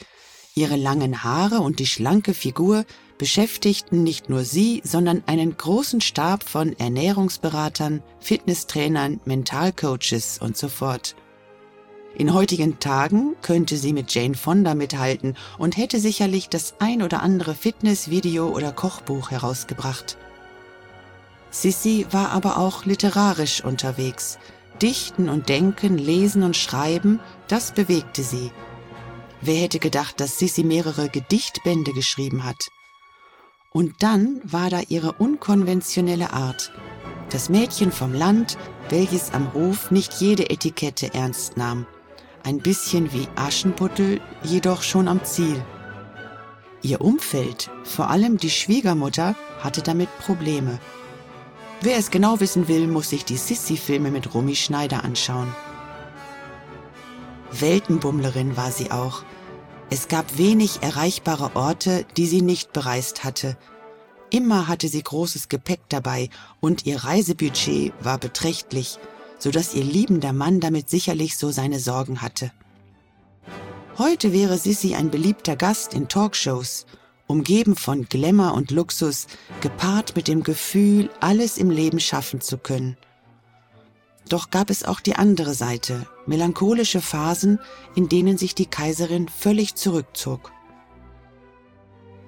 Ihre 0.53 0.75
langen 0.75 1.23
Haare 1.23 1.61
und 1.61 1.79
die 1.79 1.87
schlanke 1.87 2.35
Figur 2.35 2.85
beschäftigten 3.17 4.03
nicht 4.03 4.29
nur 4.29 4.43
sie, 4.43 4.83
sondern 4.85 5.23
einen 5.25 5.57
großen 5.57 5.99
Stab 5.99 6.47
von 6.47 6.77
Ernährungsberatern, 6.77 8.03
Fitnesstrainern, 8.19 9.19
Mentalcoaches 9.25 10.37
und 10.39 10.55
so 10.55 10.69
fort. 10.69 11.15
In 12.15 12.35
heutigen 12.35 12.79
Tagen 12.79 13.35
könnte 13.41 13.77
sie 13.77 13.93
mit 13.93 14.13
Jane 14.13 14.35
Fonda 14.35 14.75
mithalten 14.75 15.35
und 15.57 15.75
hätte 15.75 15.99
sicherlich 15.99 16.49
das 16.49 16.75
ein 16.77 17.01
oder 17.01 17.23
andere 17.23 17.55
Fitnessvideo 17.55 18.49
oder 18.49 18.71
Kochbuch 18.71 19.31
herausgebracht. 19.31 20.17
Sissy 21.55 22.05
war 22.11 22.31
aber 22.31 22.57
auch 22.57 22.83
literarisch 22.83 23.63
unterwegs. 23.63 24.39
Dichten 24.81 25.29
und 25.29 25.47
Denken, 25.47 25.97
Lesen 25.97 26.43
und 26.43 26.57
Schreiben, 26.57 27.21
das 27.47 27.71
bewegte 27.71 28.23
sie. 28.23 28.51
Wer 29.39 29.61
hätte 29.61 29.79
gedacht, 29.79 30.19
dass 30.19 30.37
Sissy 30.37 30.65
mehrere 30.65 31.07
Gedichtbände 31.07 31.93
geschrieben 31.93 32.43
hat? 32.43 32.67
Und 33.71 34.03
dann 34.03 34.41
war 34.43 34.69
da 34.69 34.81
ihre 34.89 35.13
unkonventionelle 35.13 36.33
Art. 36.33 36.73
Das 37.29 37.47
Mädchen 37.47 37.93
vom 37.93 38.13
Land, 38.13 38.57
welches 38.89 39.33
am 39.33 39.53
Hof 39.53 39.91
nicht 39.91 40.15
jede 40.15 40.49
Etikette 40.49 41.13
ernst 41.13 41.55
nahm. 41.55 41.87
Ein 42.43 42.57
bisschen 42.57 43.13
wie 43.13 43.29
Aschenputtel, 43.37 44.19
jedoch 44.43 44.83
schon 44.83 45.07
am 45.07 45.23
Ziel. 45.23 45.63
Ihr 46.81 46.99
Umfeld, 46.99 47.71
vor 47.85 48.09
allem 48.09 48.37
die 48.37 48.51
Schwiegermutter, 48.51 49.35
hatte 49.61 49.81
damit 49.81 50.09
Probleme. 50.19 50.79
Wer 51.81 51.97
es 51.97 52.09
genau 52.09 52.39
wissen 52.39 52.67
will, 52.67 52.87
muss 52.87 53.09
sich 53.09 53.25
die 53.25 53.37
Sissy-Filme 53.37 54.11
mit 54.11 54.33
Romy 54.33 54.55
Schneider 54.55 55.03
anschauen. 55.03 55.53
Weltenbummlerin 57.51 58.57
war 58.57 58.71
sie 58.71 58.91
auch. 58.91 59.23
Es 59.89 60.07
gab 60.07 60.37
wenig 60.37 60.81
erreichbare 60.81 61.55
Orte, 61.55 62.05
die 62.17 62.25
sie 62.25 62.41
nicht 62.41 62.73
bereist 62.73 63.23
hatte. 63.23 63.57
Immer 64.31 64.67
hatte 64.67 64.87
sie 64.87 65.03
großes 65.03 65.47
Gepäck 65.49 65.81
dabei 65.89 66.29
und 66.59 66.85
ihr 66.85 67.03
Reisebudget 67.03 67.93
war 68.01 68.17
beträchtlich, 68.17 68.97
so 69.37 69.51
dass 69.51 69.75
ihr 69.75 69.83
liebender 69.83 70.33
Mann 70.33 70.59
damit 70.59 70.89
sicherlich 70.89 71.37
so 71.37 71.51
seine 71.51 71.79
Sorgen 71.79 72.21
hatte. 72.21 72.51
Heute 73.97 74.33
wäre 74.33 74.57
Sissy 74.57 74.95
ein 74.95 75.11
beliebter 75.11 75.55
Gast 75.55 75.93
in 75.93 76.07
Talkshows, 76.07 76.85
umgeben 77.27 77.75
von 77.75 78.05
Glamour 78.05 78.53
und 78.53 78.71
Luxus, 78.71 79.27
gepaart 79.61 80.15
mit 80.15 80.27
dem 80.27 80.43
Gefühl, 80.43 81.09
alles 81.19 81.57
im 81.57 81.69
Leben 81.69 81.99
schaffen 81.99 82.41
zu 82.41 82.57
können. 82.57 82.97
Doch 84.29 84.49
gab 84.49 84.69
es 84.69 84.83
auch 84.83 84.99
die 84.99 85.15
andere 85.15 85.53
Seite, 85.53 86.07
melancholische 86.25 87.01
Phasen, 87.01 87.59
in 87.95 88.09
denen 88.09 88.37
sich 88.37 88.55
die 88.55 88.65
Kaiserin 88.65 89.27
völlig 89.27 89.75
zurückzog. 89.75 90.51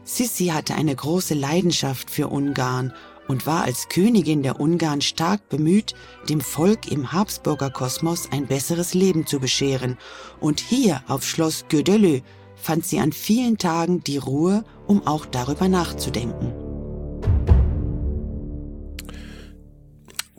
Sissi 0.04 0.48
hatte 0.48 0.76
eine 0.76 0.96
große 0.96 1.34
Leidenschaft 1.34 2.10
für 2.10 2.28
Ungarn 2.28 2.94
und 3.28 3.46
war 3.46 3.64
als 3.64 3.90
Königin 3.90 4.42
der 4.42 4.60
Ungarn 4.60 5.02
stark 5.02 5.50
bemüht, 5.50 5.96
dem 6.30 6.40
Volk 6.40 6.90
im 6.90 7.12
Habsburger 7.12 7.70
Kosmos 7.70 8.30
ein 8.32 8.48
besseres 8.48 8.94
Leben 8.94 9.26
zu 9.26 9.40
bescheren. 9.40 9.98
Und 10.40 10.62
hier 10.62 11.04
auf 11.08 11.26
Schloss 11.26 11.66
Gödelö 11.68 12.22
fand 12.56 12.86
sie 12.86 13.00
an 13.00 13.12
vielen 13.12 13.58
Tagen 13.58 14.04
die 14.04 14.18
Ruhe, 14.18 14.64
um 14.88 15.06
auch 15.06 15.26
darüber 15.26 15.68
nachzudenken. 15.68 16.54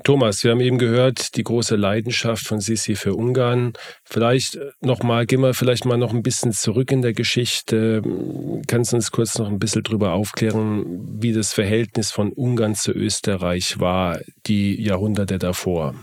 Thomas, 0.08 0.42
wir 0.42 0.52
haben 0.52 0.61
eben 0.61 0.78
gehört, 0.78 1.37
die 1.37 1.44
große 1.44 1.76
Leidenschaft 1.76 2.46
von 2.46 2.61
Sissi 2.61 2.94
für 2.94 3.14
Ungarn. 3.14 3.74
Vielleicht 4.04 4.54
äh, 4.54 4.70
nochmal, 4.80 5.26
gehen 5.26 5.42
wir 5.42 5.52
vielleicht 5.52 5.84
mal 5.84 5.98
noch 5.98 6.14
ein 6.14 6.22
bisschen 6.22 6.54
zurück 6.54 6.90
in 6.92 7.02
der 7.02 7.12
Geschichte. 7.12 8.00
Kannst 8.66 8.92
du 8.92 8.96
uns 8.96 9.11
kurz 9.11 9.37
noch 9.37 9.48
ein 9.48 9.58
bisschen 9.58 9.82
darüber 9.82 10.14
aufklären, 10.14 11.20
wie 11.20 11.34
das 11.34 11.52
Verhältnis 11.52 12.11
von 12.11 12.32
Ungarn 12.32 12.74
zu 12.74 12.92
Österreich 12.92 13.80
war, 13.80 14.18
die 14.46 14.82
Jahrhunderte 14.82 15.37
davor? 15.38 15.94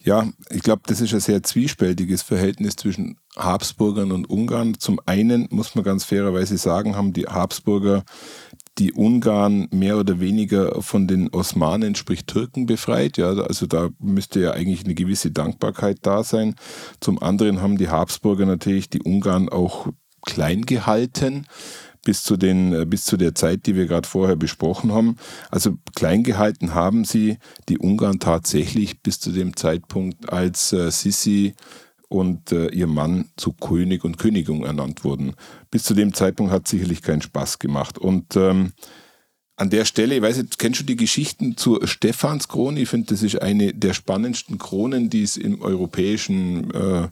Ja, 0.00 0.30
ich 0.50 0.62
glaube, 0.62 0.82
das 0.86 1.00
ist 1.00 1.12
ein 1.12 1.18
sehr 1.18 1.42
zwiespältiges 1.42 2.22
Verhältnis 2.22 2.76
zwischen 2.76 3.16
Habsburgern 3.36 4.12
und 4.12 4.28
Ungarn. 4.28 4.78
Zum 4.78 5.00
einen 5.06 5.48
muss 5.50 5.74
man 5.74 5.84
ganz 5.84 6.04
fairerweise 6.04 6.56
sagen, 6.56 6.96
haben 6.96 7.12
die 7.12 7.26
Habsburger 7.26 8.04
die 8.78 8.92
Ungarn 8.92 9.68
mehr 9.70 9.98
oder 9.98 10.18
weniger 10.18 10.82
von 10.82 11.06
den 11.06 11.28
Osmanen, 11.32 11.94
sprich 11.94 12.26
Türken, 12.26 12.66
befreit. 12.66 13.16
Ja, 13.16 13.30
also 13.30 13.66
da 13.66 13.90
müsste 14.00 14.40
ja 14.40 14.50
eigentlich 14.52 14.84
eine 14.84 14.94
gewisse 14.94 15.30
Dankbarkeit 15.30 15.98
da 16.02 16.24
sein. 16.24 16.56
Zum 17.00 17.22
anderen 17.22 17.62
haben 17.62 17.78
die 17.78 17.88
Habsburger 17.88 18.46
natürlich 18.46 18.90
die 18.90 19.02
Ungarn 19.02 19.48
auch 19.48 19.88
klein 20.22 20.62
gehalten 20.62 21.46
bis 22.04 22.22
zu, 22.22 22.36
den, 22.36 22.88
bis 22.88 23.04
zu 23.04 23.16
der 23.16 23.34
Zeit, 23.34 23.66
die 23.66 23.76
wir 23.76 23.86
gerade 23.86 24.06
vorher 24.06 24.36
besprochen 24.36 24.92
haben. 24.92 25.16
Also 25.50 25.78
klein 25.94 26.22
gehalten 26.22 26.74
haben 26.74 27.04
sie 27.04 27.38
die 27.68 27.78
Ungarn 27.78 28.20
tatsächlich 28.20 29.02
bis 29.02 29.20
zu 29.20 29.32
dem 29.32 29.56
Zeitpunkt, 29.56 30.30
als 30.30 30.72
äh, 30.72 30.90
Sissi 30.90 31.54
und 32.08 32.52
äh, 32.52 32.68
ihr 32.68 32.86
Mann 32.86 33.30
zu 33.36 33.52
König 33.52 34.04
und 34.04 34.18
Königin 34.18 34.62
ernannt 34.62 35.04
wurden. 35.04 35.34
Bis 35.70 35.84
zu 35.84 35.94
dem 35.94 36.14
Zeitpunkt 36.14 36.52
hat 36.52 36.68
sicherlich 36.68 37.02
keinen 37.02 37.22
Spaß 37.22 37.58
gemacht. 37.58 37.98
Und 37.98 38.36
ähm, 38.36 38.72
an 39.56 39.70
der 39.70 39.84
Stelle, 39.84 40.16
ich 40.16 40.22
weiß 40.22 40.38
nicht, 40.38 40.58
kennst 40.58 40.80
du 40.80 40.84
die 40.84 40.96
Geschichten 40.96 41.56
zur 41.56 41.86
Stephanskrone? 41.86 42.80
Ich 42.80 42.88
finde, 42.88 43.08
das 43.14 43.22
ist 43.22 43.40
eine 43.40 43.72
der 43.72 43.94
spannendsten 43.94 44.58
Kronen, 44.58 45.10
die 45.10 45.22
es 45.22 45.36
im 45.36 45.62
europäischen 45.62 46.70
äh, 46.72 47.08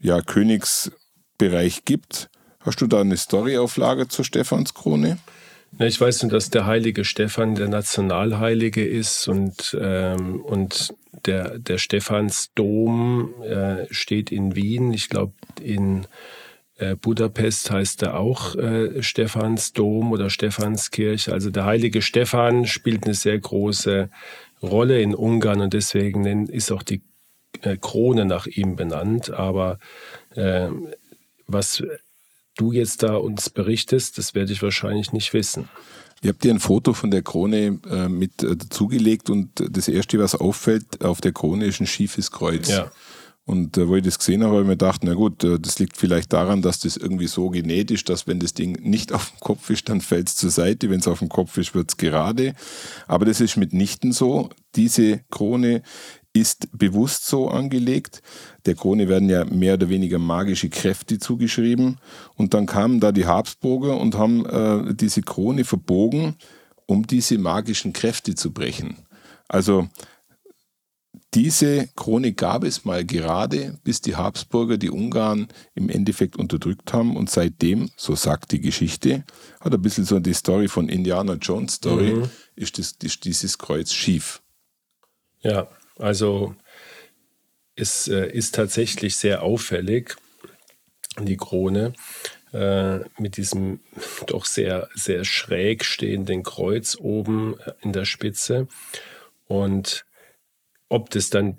ja, 0.00 0.20
Königsbereich 0.20 1.84
gibt. 1.84 2.28
Hast 2.60 2.80
du 2.80 2.86
da 2.88 3.00
eine 3.00 3.16
Storyauflage 3.16 4.08
zur 4.08 4.24
Stephanskrone? 4.24 5.18
Ich 5.78 6.00
weiß 6.00 6.22
nur, 6.22 6.32
dass 6.32 6.50
der 6.50 6.66
heilige 6.66 7.04
Stephan 7.04 7.54
der 7.54 7.68
Nationalheilige 7.68 8.84
ist 8.84 9.28
und, 9.28 9.76
ähm, 9.80 10.40
und 10.40 10.94
der, 11.26 11.58
der 11.58 11.78
Stephansdom 11.78 13.34
äh, 13.42 13.86
steht 13.90 14.32
in 14.32 14.54
Wien. 14.54 14.92
Ich 14.92 15.08
glaube, 15.08 15.32
in 15.60 16.06
äh, 16.78 16.94
Budapest 16.94 17.70
heißt 17.70 18.02
er 18.02 18.18
auch 18.18 18.54
äh, 18.56 19.02
Stephansdom 19.02 20.12
oder 20.12 20.30
Stephanskirche. 20.30 21.32
Also 21.32 21.50
der 21.50 21.64
heilige 21.64 22.02
Stephan 22.02 22.66
spielt 22.66 23.04
eine 23.04 23.14
sehr 23.14 23.38
große 23.38 24.10
Rolle 24.62 25.00
in 25.00 25.14
Ungarn 25.14 25.60
und 25.60 25.74
deswegen 25.74 26.48
ist 26.48 26.72
auch 26.72 26.82
die 26.82 27.02
äh, 27.62 27.76
Krone 27.76 28.24
nach 28.24 28.46
ihm 28.46 28.76
benannt. 28.76 29.30
Aber 29.30 29.78
äh, 30.34 30.68
was 31.46 31.82
du 32.56 32.72
jetzt 32.72 33.02
da 33.02 33.14
uns 33.14 33.50
berichtest, 33.50 34.18
das 34.18 34.34
werde 34.34 34.52
ich 34.52 34.62
wahrscheinlich 34.62 35.12
nicht 35.12 35.32
wissen. 35.32 35.68
Ihr 36.26 36.32
habt 36.32 36.42
dir 36.42 36.52
ein 36.52 36.58
Foto 36.58 36.92
von 36.92 37.12
der 37.12 37.22
Krone 37.22 37.78
äh, 37.88 38.08
mit 38.08 38.42
äh, 38.42 38.56
dazugelegt 38.56 39.30
und 39.30 39.48
das 39.70 39.86
erste, 39.86 40.18
was 40.18 40.34
auffällt, 40.34 41.04
auf 41.04 41.20
der 41.20 41.30
Krone 41.30 41.66
ist 41.66 41.80
ein 41.80 41.86
schiefes 41.86 42.32
Kreuz. 42.32 42.68
Ja. 42.68 42.90
Und 43.44 43.78
äh, 43.78 43.86
wo 43.86 43.94
ich 43.94 44.02
das 44.02 44.18
gesehen 44.18 44.42
habe, 44.42 44.54
habe 44.54 44.62
ich 44.62 44.66
mir 44.66 44.72
gedacht, 44.72 45.02
na 45.04 45.14
gut, 45.14 45.44
äh, 45.44 45.60
das 45.60 45.78
liegt 45.78 45.96
vielleicht 45.96 46.32
daran, 46.32 46.62
dass 46.62 46.80
das 46.80 46.96
irgendwie 46.96 47.28
so 47.28 47.48
genäht 47.50 47.92
ist, 47.92 48.08
dass 48.08 48.26
wenn 48.26 48.40
das 48.40 48.54
Ding 48.54 48.72
nicht 48.82 49.12
auf 49.14 49.30
dem 49.30 49.38
Kopf 49.38 49.70
ist, 49.70 49.88
dann 49.88 50.00
fällt 50.00 50.26
es 50.26 50.34
zur 50.34 50.50
Seite. 50.50 50.90
Wenn 50.90 50.98
es 50.98 51.06
auf 51.06 51.20
dem 51.20 51.28
Kopf 51.28 51.56
ist, 51.58 51.76
wird 51.76 51.90
es 51.90 51.96
gerade. 51.96 52.54
Aber 53.06 53.24
das 53.24 53.40
ist 53.40 53.56
mitnichten 53.56 54.10
so. 54.10 54.50
Diese 54.74 55.20
Krone 55.30 55.82
ist 56.40 56.68
bewusst 56.72 57.26
so 57.26 57.48
angelegt. 57.48 58.22
Der 58.66 58.74
Krone 58.74 59.08
werden 59.08 59.28
ja 59.28 59.44
mehr 59.44 59.74
oder 59.74 59.88
weniger 59.88 60.18
magische 60.18 60.68
Kräfte 60.68 61.18
zugeschrieben. 61.18 61.98
Und 62.34 62.54
dann 62.54 62.66
kamen 62.66 63.00
da 63.00 63.12
die 63.12 63.26
Habsburger 63.26 63.98
und 63.98 64.16
haben 64.16 64.44
äh, 64.46 64.94
diese 64.94 65.22
Krone 65.22 65.64
verbogen, 65.64 66.36
um 66.86 67.06
diese 67.06 67.38
magischen 67.38 67.92
Kräfte 67.92 68.34
zu 68.34 68.52
brechen. 68.52 68.96
Also 69.48 69.88
diese 71.34 71.88
Krone 71.96 72.32
gab 72.32 72.64
es 72.64 72.84
mal 72.84 73.04
gerade, 73.04 73.78
bis 73.84 74.00
die 74.00 74.16
Habsburger 74.16 74.78
die 74.78 74.90
Ungarn 74.90 75.48
im 75.74 75.88
Endeffekt 75.88 76.36
unterdrückt 76.36 76.92
haben. 76.92 77.16
Und 77.16 77.30
seitdem, 77.30 77.90
so 77.96 78.14
sagt 78.14 78.52
die 78.52 78.60
Geschichte, 78.60 79.24
hat 79.60 79.74
ein 79.74 79.82
bisschen 79.82 80.04
so 80.04 80.18
die 80.18 80.34
Story 80.34 80.68
von 80.68 80.88
Indiana 80.88 81.34
Jones 81.34 81.74
Story, 81.74 82.14
mhm. 82.14 82.30
ist, 82.54 82.78
das, 82.78 82.92
ist 83.02 83.24
dieses 83.24 83.58
Kreuz 83.58 83.92
schief. 83.92 84.42
Ja, 85.42 85.68
also 85.98 86.54
es 87.74 88.08
äh, 88.08 88.30
ist 88.30 88.54
tatsächlich 88.54 89.16
sehr 89.16 89.42
auffällig, 89.42 90.16
die 91.20 91.36
Krone 91.36 91.92
äh, 92.52 93.00
mit 93.18 93.36
diesem 93.36 93.80
doch 94.26 94.46
sehr, 94.46 94.88
sehr 94.94 95.24
schräg 95.24 95.84
stehenden 95.84 96.42
Kreuz 96.42 96.96
oben 96.98 97.56
in 97.82 97.92
der 97.92 98.04
Spitze. 98.04 98.68
Und 99.46 100.05
ob 100.88 101.10
das 101.10 101.30
dann 101.30 101.56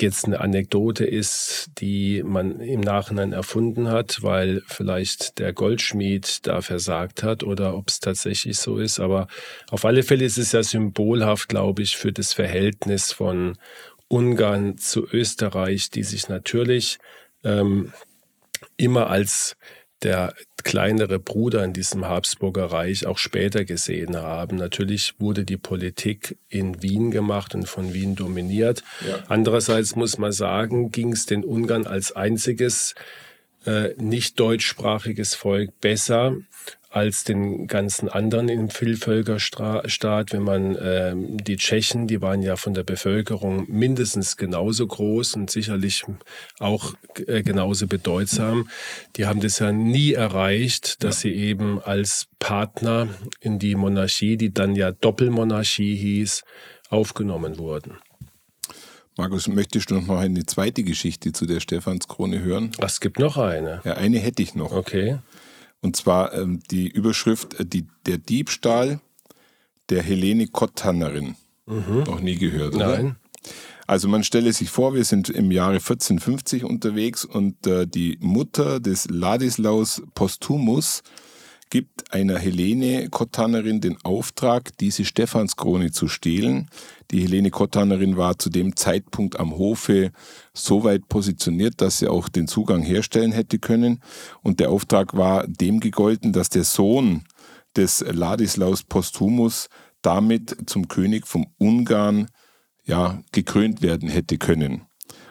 jetzt 0.00 0.24
eine 0.24 0.40
Anekdote 0.40 1.04
ist, 1.04 1.70
die 1.78 2.22
man 2.22 2.60
im 2.60 2.80
Nachhinein 2.80 3.32
erfunden 3.32 3.88
hat, 3.88 4.22
weil 4.22 4.62
vielleicht 4.66 5.38
der 5.38 5.52
Goldschmied 5.52 6.46
da 6.46 6.62
versagt 6.62 7.22
hat 7.22 7.42
oder 7.42 7.76
ob 7.76 7.88
es 7.88 8.00
tatsächlich 8.00 8.58
so 8.58 8.78
ist. 8.78 8.98
Aber 8.98 9.28
auf 9.70 9.84
alle 9.84 10.02
Fälle 10.02 10.24
ist 10.24 10.38
es 10.38 10.52
ja 10.52 10.62
symbolhaft, 10.62 11.48
glaube 11.48 11.82
ich, 11.82 11.98
für 11.98 12.12
das 12.12 12.32
Verhältnis 12.32 13.12
von 13.12 13.58
Ungarn 14.08 14.78
zu 14.78 15.06
Österreich, 15.06 15.90
die 15.90 16.02
sich 16.02 16.28
natürlich 16.28 16.98
ähm, 17.44 17.92
immer 18.78 19.10
als 19.10 19.56
der 20.02 20.34
kleinere 20.62 21.18
Bruder 21.18 21.64
in 21.64 21.72
diesem 21.72 22.06
Habsburger 22.06 22.66
Reich 22.66 23.06
auch 23.06 23.18
später 23.18 23.64
gesehen 23.64 24.16
haben. 24.16 24.56
Natürlich 24.56 25.14
wurde 25.18 25.44
die 25.44 25.56
Politik 25.56 26.38
in 26.48 26.82
Wien 26.82 27.10
gemacht 27.10 27.54
und 27.54 27.68
von 27.68 27.92
Wien 27.92 28.14
dominiert. 28.16 28.82
Ja. 29.06 29.18
Andererseits 29.28 29.96
muss 29.96 30.18
man 30.18 30.32
sagen, 30.32 30.90
ging 30.90 31.12
es 31.12 31.26
den 31.26 31.44
Ungarn 31.44 31.86
als 31.86 32.12
einziges 32.12 32.94
äh, 33.66 33.90
nicht 33.96 34.38
deutschsprachiges 34.40 35.34
Volk 35.34 35.80
besser 35.80 36.36
als 36.90 37.22
den 37.22 37.68
ganzen 37.68 38.08
anderen 38.08 38.48
im 38.48 38.68
Vielvölkerstaat. 38.68 40.32
Wenn 40.32 40.42
man 40.42 40.74
äh, 40.74 41.14
die 41.16 41.56
Tschechen, 41.56 42.08
die 42.08 42.20
waren 42.20 42.42
ja 42.42 42.56
von 42.56 42.74
der 42.74 42.82
Bevölkerung 42.82 43.66
mindestens 43.68 44.36
genauso 44.36 44.86
groß 44.86 45.36
und 45.36 45.50
sicherlich 45.50 46.04
auch 46.58 46.94
äh, 47.26 47.42
genauso 47.42 47.86
bedeutsam. 47.86 48.68
Die 49.16 49.26
haben 49.26 49.40
das 49.40 49.60
ja 49.60 49.70
nie 49.70 50.14
erreicht, 50.14 51.04
dass 51.04 51.20
sie 51.20 51.32
eben 51.32 51.80
als 51.80 52.26
Partner 52.40 53.08
in 53.40 53.60
die 53.60 53.76
Monarchie, 53.76 54.36
die 54.36 54.52
dann 54.52 54.74
ja 54.74 54.90
Doppelmonarchie 54.90 55.94
hieß, 55.94 56.42
aufgenommen 56.88 57.58
wurden. 57.58 57.98
Markus, 59.16 59.48
möchtest 59.48 59.90
du 59.90 59.96
noch 59.96 60.06
mal 60.06 60.18
eine 60.18 60.46
zweite 60.46 60.82
Geschichte 60.82 61.32
zu 61.32 61.46
der 61.46 61.60
Stephanskrone 61.60 62.40
hören? 62.40 62.72
Es 62.78 63.00
gibt 63.00 63.18
noch 63.18 63.36
eine. 63.36 63.80
Ja, 63.84 63.94
eine 63.94 64.18
hätte 64.18 64.42
ich 64.42 64.54
noch. 64.54 64.72
Okay. 64.72 65.18
Und 65.82 65.96
zwar 65.96 66.34
ähm, 66.34 66.60
die 66.70 66.88
Überschrift 66.88 67.58
äh, 67.58 67.66
die, 67.66 67.86
Der 68.06 68.18
Diebstahl 68.18 69.00
der 69.88 70.02
Helene 70.02 70.46
Kottannerin. 70.46 71.36
Mhm. 71.66 72.04
Noch 72.06 72.20
nie 72.20 72.36
gehört, 72.36 72.74
oder? 72.74 72.88
Nein. 72.88 73.16
Also 73.86 74.06
man 74.06 74.22
stelle 74.22 74.52
sich 74.52 74.70
vor, 74.70 74.94
wir 74.94 75.04
sind 75.04 75.28
im 75.30 75.50
Jahre 75.50 75.74
1450 75.74 76.64
unterwegs 76.64 77.24
und 77.24 77.66
äh, 77.66 77.86
die 77.86 78.18
Mutter 78.20 78.78
des 78.78 79.10
Ladislaus 79.10 80.02
Postumus 80.14 81.02
gibt 81.70 82.12
einer 82.12 82.38
Helene 82.38 83.08
Kottannerin 83.08 83.80
den 83.80 83.96
Auftrag, 84.02 84.76
diese 84.78 85.04
Stephanskrone 85.04 85.92
zu 85.92 86.08
stehlen. 86.08 86.68
Die 87.12 87.22
Helene 87.22 87.50
Kottannerin 87.50 88.16
war 88.16 88.38
zu 88.38 88.50
dem 88.50 88.76
Zeitpunkt 88.76 89.38
am 89.38 89.56
Hofe 89.56 90.10
so 90.52 90.82
weit 90.82 91.08
positioniert, 91.08 91.80
dass 91.80 91.98
sie 92.00 92.08
auch 92.08 92.28
den 92.28 92.48
Zugang 92.48 92.82
herstellen 92.82 93.30
hätte 93.30 93.60
können. 93.60 94.00
Und 94.42 94.58
der 94.58 94.70
Auftrag 94.70 95.16
war 95.16 95.46
dem 95.46 95.78
gegolten, 95.78 96.32
dass 96.32 96.48
der 96.48 96.64
Sohn 96.64 97.22
des 97.76 98.00
Ladislaus 98.00 98.82
Postumus 98.82 99.68
damit 100.02 100.68
zum 100.68 100.88
König 100.88 101.26
vom 101.26 101.46
Ungarn 101.58 102.26
ja, 102.84 103.22
gekrönt 103.30 103.80
werden 103.80 104.08
hätte 104.08 104.38
können. 104.38 104.82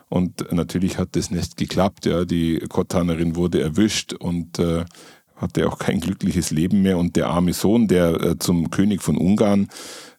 Und 0.09 0.51
natürlich 0.51 0.97
hat 0.97 1.15
das 1.15 1.29
nicht 1.29 1.55
geklappt. 1.57 2.05
Ja. 2.07 2.25
Die 2.25 2.59
Kottannerin 2.67 3.35
wurde 3.35 3.61
erwischt 3.61 4.13
und 4.13 4.57
äh, 4.57 4.85
hatte 5.39 5.67
auch 5.67 5.79
kein 5.79 5.99
glückliches 5.99 6.51
Leben 6.51 6.81
mehr 6.81 6.97
und 6.97 7.15
der 7.15 7.27
arme 7.27 7.53
Sohn, 7.53 7.87
der 7.87 8.21
äh, 8.21 8.39
zum 8.39 8.69
König 8.69 9.01
von 9.01 9.17
Ungarn 9.17 9.69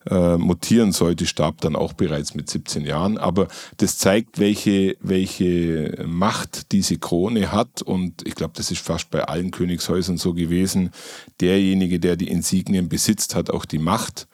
äh, 0.09 0.39
mutieren 0.39 0.93
sollte, 0.93 1.27
starb 1.27 1.61
dann 1.61 1.77
auch 1.77 1.93
bereits 1.93 2.35
mit 2.35 2.49
17 2.49 2.87
Jahren. 2.87 3.19
Aber 3.19 3.49
das 3.77 3.99
zeigt, 3.99 4.39
welche, 4.39 4.97
welche 5.01 6.05
Macht 6.07 6.73
diese 6.73 6.97
Krone 6.99 7.53
hat 7.53 7.83
und 7.83 8.27
ich 8.27 8.35
glaube, 8.35 8.55
das 8.57 8.71
ist 8.71 8.81
fast 8.81 9.11
bei 9.11 9.25
allen 9.25 9.51
Königshäusern 9.51 10.17
so 10.17 10.33
gewesen. 10.33 10.91
Derjenige, 11.41 12.01
der 12.01 12.17
die 12.17 12.29
Insignien 12.29 12.89
besitzt, 12.89 13.35
hat 13.35 13.51
auch 13.51 13.65
die 13.65 13.79
Macht. 13.79 14.27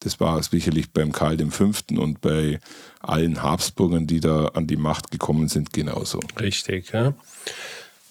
Das 0.00 0.18
war 0.18 0.42
sicherlich 0.42 0.90
beim 0.90 1.12
Karl 1.12 1.38
V. 1.50 1.70
und 1.96 2.20
bei 2.20 2.58
allen 3.00 3.42
Habsburgern, 3.42 4.08
die 4.08 4.18
da 4.18 4.46
an 4.46 4.66
die 4.66 4.76
Macht 4.76 5.12
gekommen 5.12 5.46
sind, 5.46 5.72
genauso. 5.72 6.18
Richtig, 6.40 6.90
ja. 6.90 7.14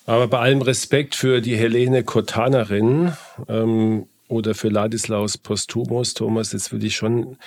Aber 0.06 0.28
bei 0.28 0.40
allem 0.40 0.62
Respekt 0.62 1.16
für 1.16 1.42
die 1.42 1.56
Helene 1.56 2.04
Kotanerin 2.04 3.14
ähm, 3.48 4.08
oder 4.28 4.56
für 4.56 4.70
Ladislaus 4.70 5.38
Postumus, 5.38 6.14
Thomas, 6.14 6.54
jetzt 6.54 6.72
würde 6.72 6.88
ich 6.88 6.96
schon 6.96 7.38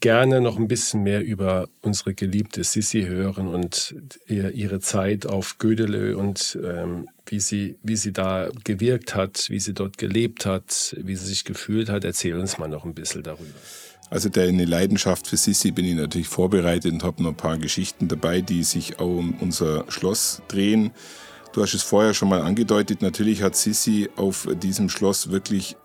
gerne 0.00 0.40
noch 0.40 0.58
ein 0.58 0.68
bisschen 0.68 1.02
mehr 1.02 1.24
über 1.24 1.68
unsere 1.80 2.14
geliebte 2.14 2.62
Sissi 2.62 3.04
hören 3.04 3.48
und 3.48 3.94
ihre 4.28 4.80
Zeit 4.80 5.26
auf 5.26 5.56
Gödelö 5.58 6.16
und 6.16 6.58
ähm, 6.62 7.08
wie, 7.26 7.40
sie, 7.40 7.76
wie 7.82 7.96
sie 7.96 8.12
da 8.12 8.48
gewirkt 8.64 9.14
hat, 9.14 9.48
wie 9.48 9.60
sie 9.60 9.72
dort 9.72 9.96
gelebt 9.96 10.44
hat, 10.44 10.94
wie 11.00 11.16
sie 11.16 11.26
sich 11.26 11.44
gefühlt 11.44 11.88
hat. 11.88 12.04
Erzähl 12.04 12.36
uns 12.38 12.58
mal 12.58 12.68
noch 12.68 12.84
ein 12.84 12.94
bisschen 12.94 13.22
darüber. 13.22 13.44
Also 14.10 14.28
deine 14.28 14.66
Leidenschaft 14.66 15.26
für 15.26 15.38
Sissi 15.38 15.70
bin 15.70 15.86
ich 15.86 15.94
natürlich 15.94 16.28
vorbereitet 16.28 16.92
und 16.92 17.02
habe 17.02 17.22
noch 17.22 17.30
ein 17.30 17.36
paar 17.36 17.56
Geschichten 17.56 18.06
dabei, 18.06 18.42
die 18.42 18.62
sich 18.62 18.98
auch 18.98 19.06
um 19.06 19.34
unser 19.40 19.90
Schloss 19.90 20.42
drehen. 20.48 20.90
Du 21.54 21.62
hast 21.62 21.72
es 21.72 21.84
vorher 21.84 22.14
schon 22.14 22.30
mal 22.30 22.42
angedeutet, 22.42 23.00
natürlich 23.00 23.44
hat 23.44 23.54
Sissi 23.54 24.08
auf 24.16 24.48
diesem 24.60 24.88
Schloss 24.88 25.30
wirklich 25.30 25.76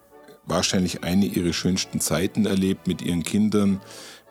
wahrscheinlich 0.47 1.03
eine 1.03 1.27
ihrer 1.27 1.53
schönsten 1.53 2.01
Zeiten 2.01 2.47
erlebt 2.47 2.87
mit 2.87 3.03
ihren 3.03 3.21
Kindern, 3.21 3.79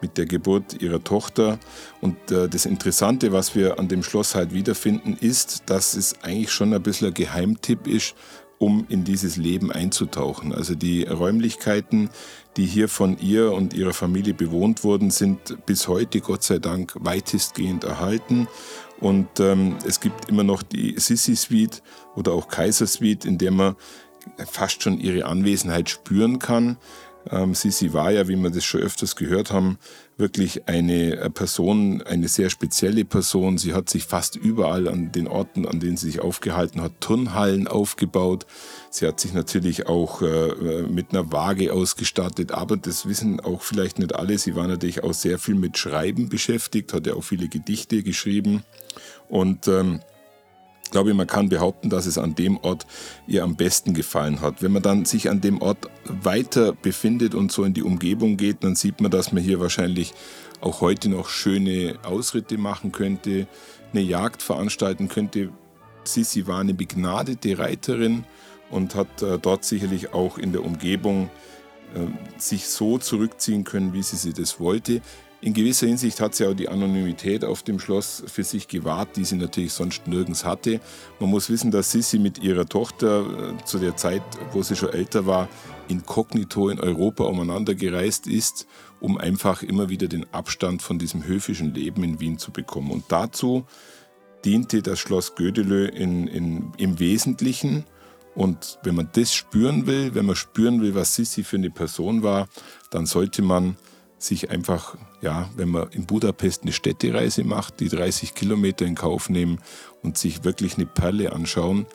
mit 0.00 0.18
der 0.18 0.26
Geburt 0.26 0.82
ihrer 0.82 1.04
Tochter. 1.04 1.60
Und 2.00 2.16
äh, 2.32 2.48
das 2.48 2.66
Interessante, 2.66 3.30
was 3.30 3.54
wir 3.54 3.78
an 3.78 3.86
dem 3.86 4.02
Schloss 4.02 4.34
halt 4.34 4.52
wiederfinden, 4.52 5.16
ist, 5.20 5.62
dass 5.66 5.94
es 5.94 6.16
eigentlich 6.24 6.50
schon 6.50 6.74
ein 6.74 6.82
bisschen 6.82 7.06
ein 7.06 7.14
Geheimtipp 7.14 7.86
ist, 7.86 8.16
um 8.58 8.86
in 8.88 9.04
dieses 9.04 9.36
Leben 9.36 9.70
einzutauchen. 9.70 10.52
Also 10.52 10.74
die 10.74 11.04
Räumlichkeiten, 11.04 12.10
die 12.56 12.66
hier 12.66 12.88
von 12.88 13.16
ihr 13.18 13.52
und 13.52 13.74
ihrer 13.74 13.92
Familie 13.92 14.34
bewohnt 14.34 14.82
wurden, 14.82 15.10
sind 15.10 15.64
bis 15.66 15.86
heute 15.86 16.20
Gott 16.20 16.42
sei 16.42 16.58
Dank 16.58 16.94
weitestgehend 16.98 17.84
erhalten. 17.84 18.48
Und 19.00 19.40
ähm, 19.40 19.76
es 19.86 20.00
gibt 20.00 20.28
immer 20.28 20.44
noch 20.44 20.62
die 20.62 20.94
Sissi 20.98 21.36
Suite 21.36 21.82
oder 22.16 22.32
auch 22.32 22.48
Kaiser 22.48 22.86
Suite, 22.86 23.24
in 23.24 23.38
der 23.38 23.52
man 23.52 23.76
fast 24.46 24.82
schon 24.82 24.98
ihre 24.98 25.24
Anwesenheit 25.26 25.88
spüren 25.88 26.38
kann. 26.38 26.76
Ähm, 27.30 27.54
Sissi 27.54 27.92
war 27.92 28.10
ja, 28.10 28.28
wie 28.28 28.36
wir 28.36 28.50
das 28.50 28.64
schon 28.64 28.80
öfters 28.80 29.16
gehört 29.16 29.52
haben, 29.52 29.78
wirklich 30.16 30.68
eine 30.68 31.16
äh, 31.16 31.30
Person, 31.30 32.02
eine 32.02 32.28
sehr 32.28 32.48
spezielle 32.48 33.04
Person. 33.04 33.58
Sie 33.58 33.74
hat 33.74 33.90
sich 33.90 34.04
fast 34.04 34.36
überall 34.36 34.88
an 34.88 35.12
den 35.12 35.28
Orten, 35.28 35.66
an 35.66 35.80
denen 35.80 35.96
sie 35.96 36.10
sich 36.10 36.20
aufgehalten 36.20 36.80
hat, 36.80 37.00
Turnhallen 37.00 37.68
aufgebaut. 37.68 38.46
Sie 38.90 39.06
hat 39.06 39.20
sich 39.20 39.34
natürlich 39.34 39.86
auch 39.86 40.22
äh, 40.22 40.26
äh, 40.26 40.82
mit 40.88 41.10
einer 41.10 41.30
Waage 41.30 41.72
ausgestattet, 41.72 42.52
aber 42.52 42.76
das 42.76 43.06
wissen 43.06 43.40
auch 43.40 43.62
vielleicht 43.62 43.98
nicht 43.98 44.14
alle. 44.14 44.38
Sie 44.38 44.54
war 44.54 44.66
natürlich 44.66 45.02
auch 45.02 45.14
sehr 45.14 45.38
viel 45.38 45.54
mit 45.54 45.76
Schreiben 45.76 46.28
beschäftigt, 46.28 46.92
hat 46.92 47.06
ja 47.06 47.14
auch 47.14 47.24
viele 47.24 47.48
Gedichte 47.48 48.02
geschrieben 48.02 48.62
und 49.28 49.68
ähm, 49.68 50.00
ich 50.88 50.92
glaube, 50.92 51.12
man 51.12 51.26
kann 51.26 51.50
behaupten, 51.50 51.90
dass 51.90 52.06
es 52.06 52.16
an 52.16 52.34
dem 52.34 52.56
Ort 52.56 52.86
ihr 53.26 53.44
am 53.44 53.56
besten 53.56 53.92
gefallen 53.92 54.40
hat. 54.40 54.62
Wenn 54.62 54.72
man 54.72 54.82
dann 54.82 55.04
sich 55.04 55.28
an 55.28 55.42
dem 55.42 55.60
Ort 55.60 55.90
weiter 56.04 56.72
befindet 56.72 57.34
und 57.34 57.52
so 57.52 57.64
in 57.64 57.74
die 57.74 57.82
Umgebung 57.82 58.38
geht, 58.38 58.64
dann 58.64 58.74
sieht 58.74 59.02
man, 59.02 59.10
dass 59.10 59.30
man 59.30 59.42
hier 59.42 59.60
wahrscheinlich 59.60 60.14
auch 60.62 60.80
heute 60.80 61.10
noch 61.10 61.28
schöne 61.28 61.98
Ausritte 62.04 62.56
machen 62.56 62.90
könnte, 62.90 63.46
eine 63.92 64.00
Jagd 64.00 64.40
veranstalten 64.40 65.08
könnte. 65.08 65.50
Sissi 66.04 66.46
war 66.46 66.60
eine 66.60 66.72
begnadete 66.72 67.58
Reiterin 67.58 68.24
und 68.70 68.94
hat 68.94 69.20
äh, 69.20 69.38
dort 69.38 69.66
sicherlich 69.66 70.14
auch 70.14 70.38
in 70.38 70.52
der 70.52 70.64
Umgebung 70.64 71.28
äh, 71.94 72.40
sich 72.40 72.66
so 72.66 72.96
zurückziehen 72.96 73.64
können, 73.64 73.92
wie 73.92 74.02
sie, 74.02 74.16
sie 74.16 74.32
das 74.32 74.58
wollte. 74.58 75.02
In 75.40 75.54
gewisser 75.54 75.86
Hinsicht 75.86 76.20
hat 76.20 76.34
sie 76.34 76.46
auch 76.46 76.54
die 76.54 76.68
Anonymität 76.68 77.44
auf 77.44 77.62
dem 77.62 77.78
Schloss 77.78 78.24
für 78.26 78.42
sich 78.42 78.66
gewahrt, 78.66 79.16
die 79.16 79.24
sie 79.24 79.36
natürlich 79.36 79.72
sonst 79.72 80.08
nirgends 80.08 80.44
hatte. 80.44 80.80
Man 81.20 81.30
muss 81.30 81.48
wissen, 81.48 81.70
dass 81.70 81.92
Sissi 81.92 82.18
mit 82.18 82.38
ihrer 82.42 82.66
Tochter 82.66 83.54
äh, 83.54 83.64
zu 83.64 83.78
der 83.78 83.96
Zeit, 83.96 84.22
wo 84.50 84.62
sie 84.62 84.74
schon 84.74 84.88
älter 84.88 85.26
war, 85.26 85.48
inkognito 85.86 86.68
in 86.70 86.80
Europa 86.80 87.22
umeinander 87.24 87.76
gereist 87.76 88.26
ist, 88.26 88.66
um 89.00 89.16
einfach 89.16 89.62
immer 89.62 89.88
wieder 89.88 90.08
den 90.08 90.26
Abstand 90.34 90.82
von 90.82 90.98
diesem 90.98 91.24
höfischen 91.24 91.72
Leben 91.72 92.02
in 92.02 92.18
Wien 92.18 92.38
zu 92.38 92.50
bekommen. 92.50 92.90
Und 92.90 93.04
dazu 93.08 93.64
diente 94.44 94.82
das 94.82 94.98
Schloss 94.98 95.36
Gödelö 95.36 95.86
in, 95.86 96.26
in, 96.26 96.72
im 96.78 96.98
Wesentlichen. 96.98 97.84
Und 98.34 98.80
wenn 98.82 98.96
man 98.96 99.08
das 99.12 99.32
spüren 99.34 99.86
will, 99.86 100.16
wenn 100.16 100.26
man 100.26 100.36
spüren 100.36 100.80
will, 100.80 100.96
was 100.96 101.14
Sissi 101.14 101.44
für 101.44 101.56
eine 101.56 101.70
Person 101.70 102.24
war, 102.24 102.48
dann 102.90 103.06
sollte 103.06 103.42
man 103.42 103.76
sich 104.18 104.50
einfach, 104.50 104.96
ja, 105.20 105.50
wenn 105.56 105.68
man 105.68 105.90
in 105.90 106.06
Budapest 106.06 106.62
eine 106.62 106.72
Städtereise 106.72 107.44
macht, 107.44 107.80
die 107.80 107.88
30 107.88 108.34
Kilometer 108.34 108.84
in 108.84 108.94
Kauf 108.94 109.28
nehmen 109.28 109.58
und 110.02 110.16
sich 110.18 110.44
wirklich 110.44 110.76
eine 110.76 110.86
Perle 110.86 111.32
anschauen, 111.32 111.86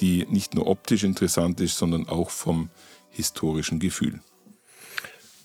die 0.00 0.26
nicht 0.30 0.54
nur 0.54 0.66
optisch 0.66 1.04
interessant 1.04 1.60
ist, 1.60 1.76
sondern 1.76 2.08
auch 2.08 2.30
vom 2.30 2.70
historischen 3.10 3.78
Gefühl. 3.78 4.20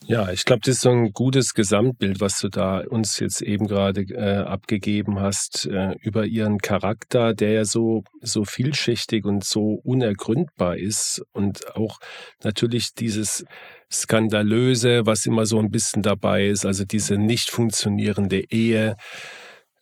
Ja, 0.05 0.29
ich 0.31 0.43
glaube, 0.43 0.61
das 0.65 0.75
ist 0.75 0.81
so 0.81 0.89
ein 0.89 1.13
gutes 1.13 1.53
Gesamtbild, 1.53 2.19
was 2.19 2.39
du 2.39 2.49
da 2.49 2.79
uns 2.79 3.19
jetzt 3.19 3.41
eben 3.41 3.67
gerade 3.67 4.01
äh, 4.01 4.43
abgegeben 4.43 5.21
hast 5.21 5.65
äh, 5.65 5.95
über 6.01 6.25
ihren 6.25 6.57
Charakter, 6.59 7.33
der 7.33 7.51
ja 7.51 7.65
so 7.65 8.03
so 8.21 8.43
vielschichtig 8.43 9.23
und 9.23 9.45
so 9.45 9.79
unergründbar 9.83 10.77
ist 10.77 11.23
und 11.31 11.75
auch 11.77 11.99
natürlich 12.43 12.93
dieses 12.93 13.45
skandalöse, 13.89 15.05
was 15.05 15.25
immer 15.25 15.45
so 15.45 15.59
ein 15.59 15.71
bisschen 15.71 16.01
dabei 16.01 16.47
ist, 16.47 16.65
also 16.65 16.83
diese 16.83 17.17
nicht 17.17 17.49
funktionierende 17.49 18.51
Ehe 18.51 18.97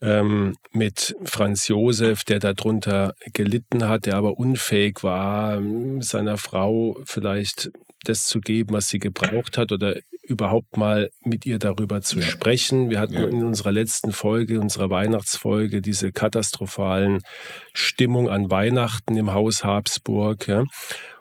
ähm, 0.01 0.55
mit 0.71 1.15
Franz 1.23 1.67
Josef, 1.67 2.23
der 2.25 2.39
darunter 2.39 3.13
gelitten 3.33 3.87
hat, 3.87 4.05
der 4.05 4.17
aber 4.17 4.37
unfähig 4.37 5.03
war, 5.03 5.61
seiner 5.99 6.37
Frau 6.37 6.97
vielleicht 7.05 7.71
das 8.03 8.25
zu 8.25 8.39
geben, 8.39 8.73
was 8.73 8.89
sie 8.89 8.99
gebraucht 8.99 9.57
hat 9.57 9.71
oder 9.71 9.97
überhaupt 10.23 10.77
mal 10.77 11.11
mit 11.23 11.45
ihr 11.45 11.59
darüber 11.59 12.01
zu 12.01 12.21
sprechen. 12.21 12.89
Wir 12.89 12.99
hatten 12.99 13.15
in 13.15 13.43
unserer 13.43 13.71
letzten 13.71 14.11
Folge, 14.11 14.59
unserer 14.59 14.89
Weihnachtsfolge, 14.89 15.81
diese 15.81 16.11
katastrophalen 16.11 17.21
Stimmung 17.73 18.29
an 18.29 18.49
Weihnachten 18.49 19.17
im 19.17 19.33
Haus 19.33 19.63
Habsburg. 19.63 20.47
Ja. 20.47 20.63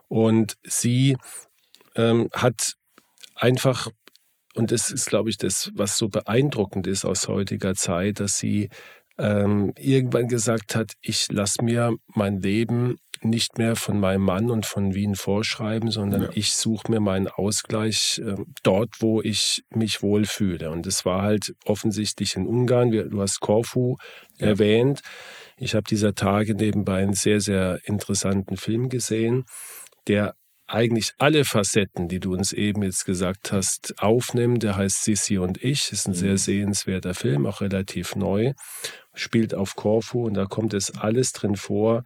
Und 0.08 0.56
sie 0.62 1.16
ähm, 1.96 2.28
hat 2.32 2.74
einfach 3.34 3.88
und 4.54 4.72
das 4.72 4.90
ist, 4.90 5.06
glaube 5.06 5.30
ich, 5.30 5.38
das, 5.38 5.70
was 5.74 5.96
so 5.96 6.08
beeindruckend 6.08 6.86
ist 6.86 7.04
aus 7.04 7.28
heutiger 7.28 7.74
Zeit, 7.74 8.20
dass 8.20 8.36
sie 8.36 8.68
ähm, 9.16 9.72
irgendwann 9.78 10.28
gesagt 10.28 10.74
hat, 10.74 10.94
ich 11.00 11.30
lasse 11.30 11.62
mir 11.62 11.94
mein 12.14 12.40
Leben 12.40 12.98
nicht 13.22 13.58
mehr 13.58 13.76
von 13.76 14.00
meinem 14.00 14.22
Mann 14.22 14.50
und 14.50 14.66
von 14.66 14.94
Wien 14.94 15.14
vorschreiben, 15.14 15.90
sondern 15.90 16.22
ja. 16.22 16.28
ich 16.34 16.54
suche 16.54 16.90
mir 16.90 17.00
meinen 17.00 17.28
Ausgleich 17.28 18.20
äh, 18.24 18.36
dort, 18.62 18.96
wo 19.00 19.20
ich 19.20 19.62
mich 19.70 20.02
wohlfühle. 20.02 20.70
Und 20.70 20.86
das 20.86 21.04
war 21.04 21.22
halt 21.22 21.54
offensichtlich 21.64 22.36
in 22.36 22.46
Ungarn. 22.46 22.90
Du 22.90 23.20
hast 23.20 23.40
Korfu 23.40 23.96
ja. 24.38 24.48
erwähnt. 24.48 25.00
Ich 25.56 25.74
habe 25.74 25.84
dieser 25.84 26.14
Tage 26.14 26.54
nebenbei 26.54 27.02
einen 27.02 27.14
sehr, 27.14 27.40
sehr 27.40 27.80
interessanten 27.84 28.56
Film 28.56 28.88
gesehen, 28.88 29.44
der 30.08 30.34
eigentlich 30.70 31.12
alle 31.18 31.44
Facetten, 31.44 32.08
die 32.08 32.20
du 32.20 32.32
uns 32.32 32.52
eben 32.52 32.82
jetzt 32.82 33.04
gesagt 33.04 33.52
hast, 33.52 33.94
aufnimmt. 33.98 34.62
Der 34.62 34.76
heißt 34.76 35.04
Sissi 35.04 35.38
und 35.38 35.62
ich. 35.62 35.92
Ist 35.92 36.06
ein 36.06 36.14
sehr 36.14 36.32
mhm. 36.32 36.38
sehenswerter 36.38 37.14
Film, 37.14 37.46
auch 37.46 37.60
relativ 37.60 38.14
neu. 38.14 38.52
Spielt 39.12 39.54
auf 39.54 39.74
Korfu 39.74 40.26
und 40.26 40.34
da 40.34 40.46
kommt 40.46 40.72
es 40.72 40.96
alles 40.96 41.32
drin 41.32 41.56
vor. 41.56 42.04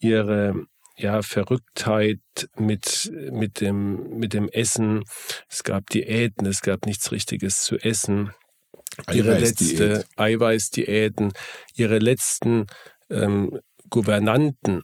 Ihre 0.00 0.66
ja, 0.96 1.22
Verrücktheit 1.22 2.20
mit, 2.56 3.10
mit, 3.30 3.60
dem, 3.60 4.18
mit 4.18 4.34
dem 4.34 4.48
Essen. 4.48 5.04
Es 5.48 5.62
gab 5.62 5.88
Diäten, 5.90 6.46
es 6.46 6.60
gab 6.60 6.86
nichts 6.86 7.12
Richtiges 7.12 7.62
zu 7.62 7.76
essen. 7.76 8.32
Ihre 9.12 9.38
letzte 9.38 10.04
Eiweißdiäten, 10.16 11.32
ihre 11.74 11.98
letzten 11.98 12.66
ähm, 13.08 13.60
Gouvernanten 13.88 14.82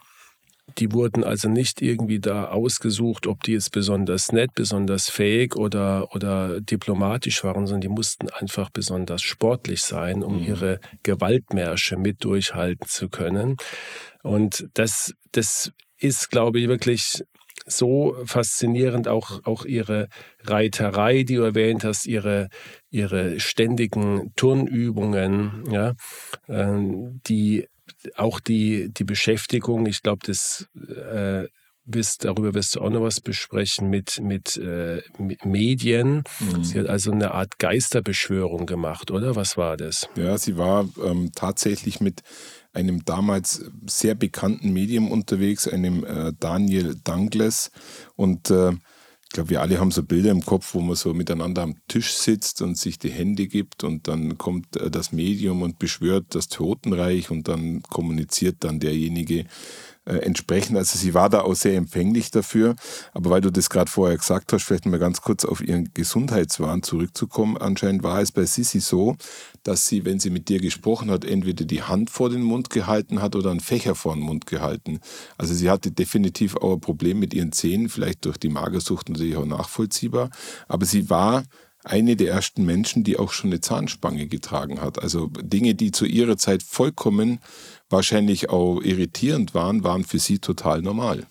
die 0.79 0.93
wurden 0.93 1.25
also 1.25 1.49
nicht 1.49 1.81
irgendwie 1.81 2.19
da 2.19 2.49
ausgesucht, 2.49 3.27
ob 3.27 3.43
die 3.45 3.53
jetzt 3.53 3.73
besonders 3.73 4.33
nett, 4.33 4.51
besonders 4.55 5.09
fähig 5.09 5.57
oder, 5.57 6.15
oder 6.15 6.61
diplomatisch 6.61 7.45
waren, 7.45 7.67
sondern 7.67 7.83
die 7.83 7.89
mussten 7.89 8.29
einfach 8.31 8.71
besonders 8.71 9.23
sportlich 9.23 9.83
sein, 9.83 10.23
um 10.23 10.41
mhm. 10.41 10.45
ihre 10.45 10.81
Gewaltmärsche 11.03 11.97
mit 11.97 12.25
durchhalten 12.25 12.87
zu 12.89 13.09
können. 13.09 13.57
Und 14.23 14.69
das, 14.75 15.15
das 15.33 15.73
ist, 15.99 16.31
glaube 16.31 16.61
ich, 16.61 16.69
wirklich 16.69 17.23
so 17.65 18.17
faszinierend, 18.25 19.09
auch, 19.09 19.45
auch 19.45 19.65
ihre 19.65 20.09
Reiterei, 20.45 21.23
die 21.23 21.37
du 21.37 21.43
erwähnt 21.43 21.85
hast, 21.85 22.07
ihre, 22.07 22.49
ihre 22.91 23.41
ständigen 23.41 24.33
Turnübungen, 24.37 25.65
ja, 25.71 25.95
äh, 26.49 26.79
die 27.27 27.67
auch 28.17 28.41
die, 28.41 28.91
die 28.93 29.05
Beschäftigung, 29.05 29.87
ich 29.87 30.03
glaube, 30.03 30.21
das 30.27 30.67
äh, 30.77 31.47
wirst, 31.87 32.25
darüber 32.25 32.55
wirst 32.55 32.75
du 32.75 32.81
auch 32.81 32.91
noch 32.91 33.03
was 33.03 33.21
besprechen 33.21 33.89
mit, 33.89 34.21
mit, 34.21 34.57
äh, 34.57 35.03
mit 35.19 35.45
Medien. 35.45 36.25
Mhm. 36.41 36.65
Sie 36.65 36.79
hat 36.79 36.89
also 36.89 37.13
eine 37.13 37.33
Art 37.33 37.59
Geisterbeschwörung 37.59 38.67
gemacht, 38.67 39.11
oder? 39.11 39.37
Was 39.37 39.57
war 39.57 39.77
das? 39.77 40.09
Ja, 40.17 40.37
sie 40.37 40.59
war 40.59 40.89
ähm, 41.03 41.31
tatsächlich 41.35 42.01
mit 42.01 42.23
einem 42.73 43.05
damals 43.05 43.65
sehr 43.87 44.15
bekannten 44.15 44.73
Medium 44.73 45.11
unterwegs, 45.11 45.67
einem 45.67 46.05
äh, 46.05 46.33
Daniel 46.39 46.97
Dangles. 47.03 47.71
Und 48.17 48.51
äh, 48.51 48.73
ich 49.27 49.33
glaube, 49.33 49.51
wir 49.51 49.61
alle 49.61 49.81
haben 49.81 49.91
so 49.91 50.03
Bilder 50.03 50.31
im 50.31 50.45
Kopf, 50.45 50.75
wo 50.75 50.81
man 50.81 50.95
so 50.95 51.13
miteinander 51.13 51.63
am 51.63 51.75
Tisch 51.89 52.13
sitzt 52.13 52.63
und 52.63 52.79
sich 52.79 52.99
die 52.99 53.11
Hände 53.11 53.49
gibt 53.49 53.83
und 53.83 54.07
dann 54.07 54.39
kommt 54.39 54.77
äh, 54.77 54.91
das 54.91 55.13
Medium 55.13 55.63
und 55.63 55.79
beschwört 55.79 56.27
das 56.35 56.49
Totenreich 56.49 57.31
und 57.31 57.49
dann 57.49 57.83
kommuniziert 57.83 58.59
dann 58.61 58.79
derjenige 58.79 59.47
entsprechen. 60.07 60.77
Also 60.77 60.99
sie 60.99 61.15
war 61.15 61.29
da 61.29 61.41
auch 61.41 61.55
sehr 61.55 61.77
empfänglich 61.77 62.31
dafür. 62.31 62.77
Aber 63.13 63.31
weil 63.31 63.41
du 63.41 63.51
das 63.51 63.69
gerade 63.69 63.91
vorher 63.91 64.17
gesagt 64.17 64.53
hast, 64.53 64.63
vielleicht 64.63 64.87
mal 64.87 64.99
ganz 64.99 65.21
kurz 65.21 65.45
auf 65.45 65.61
ihren 65.61 65.91
Gesundheitswahn 65.95 66.83
zurückzukommen. 66.83 67.57
Anscheinend 67.57 68.03
war 68.03 68.21
es 68.21 68.31
bei 68.31 68.45
Sissi 68.45 68.81
so, 68.81 69.17
dass 69.65 69.87
sie, 69.87 70.05
wenn 70.05 70.21
sie 70.21 70.31
mit 70.31 70.49
dir 70.49 70.61
gesprochen 70.61 71.11
hat, 71.11 71.25
entweder 71.25 71.65
die 71.65 71.83
Hand 71.83 72.11
vor 72.11 72.31
den 72.31 72.43
Mund 72.43 72.71
gehalten 72.71 73.21
hat 73.21 73.35
oder 73.35 73.51
einen 73.51 73.61
Fächer 73.61 73.97
vor 73.97 74.15
den 74.15 74.23
Mund 74.23 74.47
gehalten. 74.47 75.01
Also 75.39 75.55
sie 75.55 75.71
hatte 75.71 75.91
definitiv 75.91 76.57
auch 76.57 76.75
ein 76.75 76.81
Problem 76.81 77.19
mit 77.19 77.35
ihren 77.35 77.53
Zähnen, 77.53 77.89
vielleicht 77.89 78.25
durch 78.25 78.39
die 78.39 78.49
Magersucht 78.49 79.09
natürlich 79.09 79.37
auch 79.37 79.45
nachvollziehbar. 79.45 80.31
Aber 80.69 80.87
sie 80.87 81.11
war 81.11 81.43
eine 81.87 82.17
der 82.17 82.33
ersten 82.33 82.65
Menschen, 82.65 83.05
die 83.05 83.17
auch 83.17 83.33
schon 83.33 83.51
eine 83.51 83.61
Zahnspange 83.61 84.27
getragen 84.27 84.81
hat. 84.81 85.01
Also 85.01 85.29
Dinge, 85.41 85.75
die 85.75 85.93
zu 85.93 86.05
ihrer 86.05 86.37
Zeit 86.37 86.63
vollkommen 86.63 87.39
wahrscheinlich 87.91 88.51
auch 88.51 88.81
irritierend 88.81 89.55
waren, 89.55 89.85
waren 89.85 90.05
für 90.05 90.19
sie 90.19 90.39
total 90.39 90.83
normal. 90.83 91.27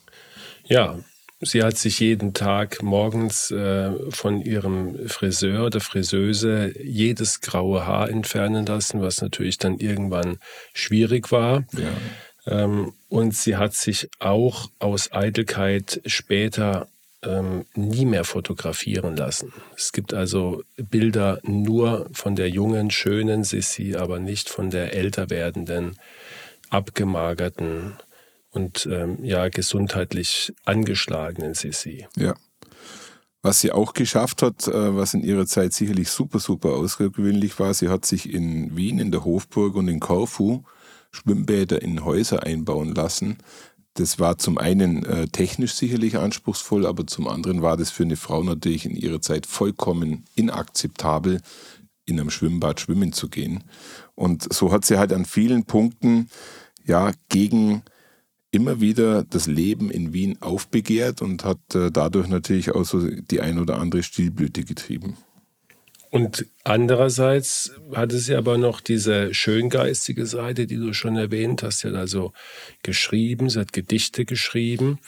Ja, 0.65 0.99
sie 1.41 1.63
hat 1.63 1.77
sich 1.77 1.99
jeden 1.99 2.33
Tag 2.33 2.81
morgens 2.81 3.51
äh, 3.51 3.91
von 4.09 4.41
ihrem 4.41 5.07
Friseur 5.07 5.65
oder 5.65 5.79
Friseuse 5.79 6.73
jedes 6.81 7.41
graue 7.41 7.85
Haar 7.85 8.09
entfernen 8.09 8.65
lassen, 8.65 9.01
was 9.01 9.21
natürlich 9.21 9.57
dann 9.57 9.77
irgendwann 9.77 10.37
schwierig 10.73 11.31
war. 11.31 11.65
Ja. 11.73 12.63
Ähm, 12.63 12.93
und 13.09 13.35
sie 13.35 13.57
hat 13.57 13.73
sich 13.73 14.09
auch 14.19 14.69
aus 14.79 15.11
Eitelkeit 15.11 16.01
später 16.05 16.87
ähm, 17.23 17.65
nie 17.75 18.05
mehr 18.05 18.23
fotografieren 18.23 19.15
lassen. 19.15 19.51
Es 19.75 19.91
gibt 19.91 20.13
also 20.13 20.63
Bilder 20.77 21.39
nur 21.43 22.07
von 22.13 22.35
der 22.35 22.49
jungen, 22.49 22.91
schönen 22.91 23.43
Sissi, 23.43 23.95
aber 23.95 24.19
nicht 24.19 24.49
von 24.49 24.69
der 24.69 24.93
älter 24.93 25.29
werdenden 25.29 25.97
abgemagerten 26.69 27.93
und 28.51 28.87
ähm, 28.91 29.23
ja 29.23 29.49
gesundheitlich 29.49 30.53
angeschlagenen 30.63 31.53
Sissi. 31.53 32.07
Ja. 32.15 32.35
Was 33.41 33.59
sie 33.61 33.71
auch 33.71 33.93
geschafft 33.93 34.41
hat, 34.41 34.67
äh, 34.67 34.95
was 34.95 35.13
in 35.13 35.23
ihrer 35.23 35.45
Zeit 35.45 35.73
sicherlich 35.73 36.09
super, 36.09 36.39
super 36.39 36.69
außergewöhnlich 36.69 37.59
war, 37.59 37.73
sie 37.73 37.89
hat 37.89 38.05
sich 38.05 38.33
in 38.33 38.75
Wien, 38.75 38.97
in 38.99 39.11
der 39.11 39.23
Hofburg 39.23 39.75
und 39.75 39.87
in 39.87 39.99
Korfu 39.99 40.63
Schwimmbäder 41.15 41.81
in 41.81 42.03
Häuser 42.03 42.43
einbauen 42.43 42.93
lassen. 42.93 43.37
Das 43.93 44.19
war 44.19 44.37
zum 44.37 44.57
einen 44.57 45.05
äh, 45.05 45.27
technisch 45.27 45.73
sicherlich 45.73 46.17
anspruchsvoll, 46.17 46.85
aber 46.85 47.07
zum 47.07 47.27
anderen 47.29 47.61
war 47.61 47.77
das 47.77 47.91
für 47.91 48.03
eine 48.03 48.17
Frau 48.17 48.43
natürlich 48.43 48.85
in 48.85 48.95
ihrer 48.95 49.21
Zeit 49.21 49.45
vollkommen 49.45 50.25
inakzeptabel, 50.35 51.41
in 52.05 52.19
einem 52.19 52.29
Schwimmbad 52.29 52.79
schwimmen 52.79 53.13
zu 53.13 53.29
gehen. 53.29 53.63
Und 54.13 54.53
so 54.53 54.71
hat 54.71 54.85
sie 54.85 54.97
halt 54.97 55.11
an 55.13 55.25
vielen 55.25 55.65
Punkten 55.65 56.29
ja 56.85 57.11
gegen 57.29 57.83
immer 58.51 58.79
wieder 58.79 59.23
das 59.23 59.47
Leben 59.47 59.91
in 59.91 60.13
Wien 60.13 60.37
aufbegehrt 60.41 61.21
und 61.21 61.43
hat 61.43 61.59
äh, 61.73 61.91
dadurch 61.91 62.29
natürlich 62.29 62.71
auch 62.71 62.85
so 62.85 63.05
die 63.05 63.41
ein 63.41 63.59
oder 63.59 63.79
andere 63.79 64.01
Stilblüte 64.01 64.63
getrieben. 64.63 65.17
Und 66.15 66.45
andererseits 66.63 67.73
hatte 67.93 68.17
sie 68.19 68.35
aber 68.35 68.57
noch 68.57 68.79
diese 68.79 69.33
schöngeistige 69.33 70.25
Seite, 70.25 70.65
die 70.65 70.77
du 70.77 70.93
schon 70.93 71.17
erwähnt 71.17 71.61
hast. 71.61 71.79
Sie 71.79 71.89
hat 71.89 71.95
also 71.95 72.31
geschrieben, 72.83 73.49
sie 73.49 73.59
hat 73.59 73.73
Gedichte 73.73 74.23
geschrieben. 74.23 74.99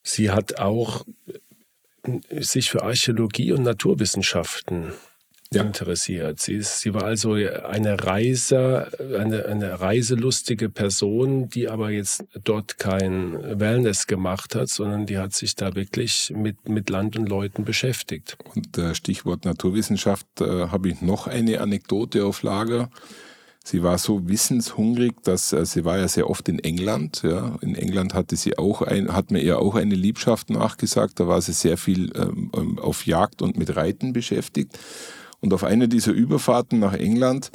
sie 0.02 0.30
hat 0.30 0.58
auch 0.58 1.04
sich 2.30 2.70
für 2.70 2.82
Archäologie 2.82 3.52
und 3.52 3.62
Naturwissenschaften 3.62 4.92
ja. 5.54 5.62
interessiert. 5.62 6.40
Sie, 6.40 6.54
ist, 6.54 6.80
sie 6.80 6.94
war 6.94 7.04
also 7.04 7.32
eine 7.32 8.02
Reiser, 8.04 8.88
eine, 9.18 9.46
eine 9.46 9.80
reiselustige 9.80 10.68
Person, 10.68 11.48
die 11.48 11.68
aber 11.68 11.90
jetzt 11.90 12.24
dort 12.44 12.78
kein 12.78 13.60
Wellness 13.60 14.06
gemacht 14.06 14.54
hat, 14.54 14.68
sondern 14.68 15.06
die 15.06 15.18
hat 15.18 15.32
sich 15.34 15.54
da 15.54 15.74
wirklich 15.74 16.32
mit, 16.34 16.68
mit 16.68 16.90
Land 16.90 17.16
und 17.16 17.28
Leuten 17.28 17.64
beschäftigt. 17.64 18.36
Und 18.54 18.76
äh, 18.78 18.94
Stichwort 18.94 19.44
Naturwissenschaft 19.44 20.26
äh, 20.40 20.68
habe 20.68 20.88
ich 20.90 21.02
noch 21.02 21.26
eine 21.26 21.60
Anekdote 21.60 22.24
auf 22.24 22.42
Lager. 22.42 22.90
Sie 23.64 23.82
war 23.82 23.96
so 23.98 24.28
wissenshungrig, 24.28 25.22
dass 25.22 25.52
äh, 25.52 25.64
sie 25.64 25.84
war 25.84 25.98
ja 25.98 26.08
sehr 26.08 26.28
oft 26.28 26.48
in 26.48 26.58
England. 26.58 27.22
Ja. 27.22 27.56
In 27.60 27.76
England 27.76 28.12
hatte 28.14 28.36
sie 28.36 28.58
auch 28.58 28.82
ein, 28.82 29.14
hat 29.14 29.30
mir 29.30 29.40
ihr 29.40 29.60
auch 29.60 29.76
eine 29.76 29.94
Liebschaft 29.94 30.50
nachgesagt. 30.50 31.20
Da 31.20 31.28
war 31.28 31.40
sie 31.40 31.52
sehr 31.52 31.76
viel 31.76 32.12
ähm, 32.16 32.50
ähm 32.56 32.78
auf 32.78 33.06
Jagd 33.06 33.40
und 33.40 33.56
mit 33.56 33.76
Reiten 33.76 34.12
beschäftigt. 34.12 34.78
Und 35.42 35.52
auf 35.52 35.64
einer 35.64 35.88
dieser 35.88 36.12
Überfahrten 36.12 36.78
nach 36.78 36.94
England 36.94 37.50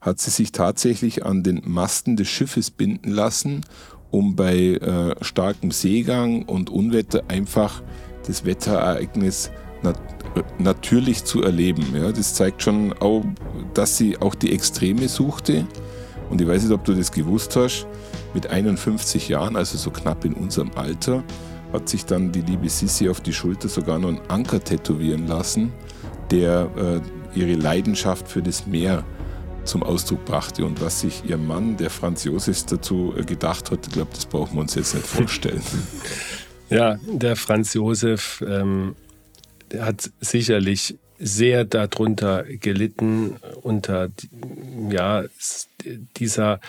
hat 0.00 0.20
sie 0.20 0.30
sich 0.30 0.52
tatsächlich 0.52 1.24
an 1.24 1.42
den 1.42 1.62
Masten 1.64 2.16
des 2.16 2.28
Schiffes 2.28 2.70
binden 2.70 3.12
lassen, 3.12 3.64
um 4.10 4.36
bei 4.36 4.56
äh, 4.56 5.14
starkem 5.24 5.70
Seegang 5.70 6.42
und 6.44 6.68
Unwetter 6.68 7.22
einfach 7.28 7.82
das 8.26 8.44
Wetterereignis 8.44 9.50
nat 9.82 10.00
natürlich 10.58 11.24
zu 11.24 11.42
erleben. 11.42 11.84
Ja, 11.94 12.12
das 12.12 12.34
zeigt 12.34 12.62
schon 12.62 12.92
auch, 13.00 13.24
dass 13.74 13.96
sie 13.96 14.18
auch 14.18 14.34
die 14.34 14.52
Extreme 14.52 15.08
suchte. 15.08 15.66
Und 16.30 16.40
ich 16.40 16.46
weiß 16.46 16.64
nicht, 16.64 16.72
ob 16.72 16.84
du 16.84 16.94
das 16.94 17.10
gewusst 17.10 17.56
hast, 17.56 17.86
mit 18.34 18.48
51 18.48 19.28
Jahren, 19.28 19.56
also 19.56 19.78
so 19.78 19.90
knapp 19.90 20.24
in 20.24 20.34
unserem 20.34 20.70
Alter, 20.74 21.24
hat 21.72 21.88
sich 21.88 22.04
dann 22.04 22.32
die 22.32 22.42
liebe 22.42 22.68
Sissi 22.68 23.08
auf 23.08 23.20
die 23.20 23.32
Schulter 23.32 23.68
sogar 23.68 23.98
noch 23.98 24.08
einen 24.08 24.20
Anker 24.28 24.62
tätowieren 24.62 25.26
lassen, 25.26 25.72
der 26.30 27.02
äh, 27.34 27.38
ihre 27.38 27.54
Leidenschaft 27.54 28.28
für 28.28 28.42
das 28.42 28.66
Meer 28.66 29.04
zum 29.64 29.82
Ausdruck 29.82 30.24
brachte 30.24 30.64
und 30.64 30.80
was 30.80 31.00
sich 31.00 31.22
ihr 31.26 31.36
Mann, 31.36 31.76
der 31.76 31.90
Franz 31.90 32.24
Josef, 32.24 32.64
dazu 32.66 33.14
äh, 33.16 33.22
gedacht 33.22 33.70
hat, 33.70 33.86
ich 33.86 33.92
glaube, 33.92 34.10
das 34.14 34.26
brauchen 34.26 34.56
wir 34.56 34.62
uns 34.62 34.74
jetzt 34.74 34.94
nicht 34.94 35.06
vorstellen. 35.06 35.62
Ja, 36.70 36.98
der 37.06 37.34
Franz 37.34 37.72
Josef 37.72 38.44
ähm, 38.46 38.94
der 39.72 39.84
hat 39.86 40.10
sicherlich 40.20 40.96
sehr 41.18 41.64
darunter 41.64 42.44
gelitten 42.44 43.36
unter 43.62 44.10
ja 44.90 45.24
dieser 46.16 46.60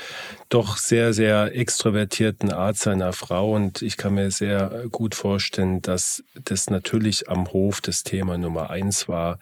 doch 0.50 0.78
sehr 0.78 1.14
sehr 1.14 1.56
extrovertierten 1.56 2.52
Art 2.52 2.78
seiner 2.78 3.14
Frau. 3.14 3.54
Und 3.54 3.82
ich 3.82 3.98
kann 3.98 4.16
mir 4.16 4.32
sehr 4.32 4.86
gut 4.92 5.16
vorstellen, 5.16 5.82
dass 5.82 6.24
das 6.34 6.70
natürlich 6.70 7.30
am 7.30 7.52
Hof 7.52 7.82
das 7.82 8.04
Thema 8.04 8.38
Nummer 8.38 8.70
eins 8.70 9.08
war 9.08 9.40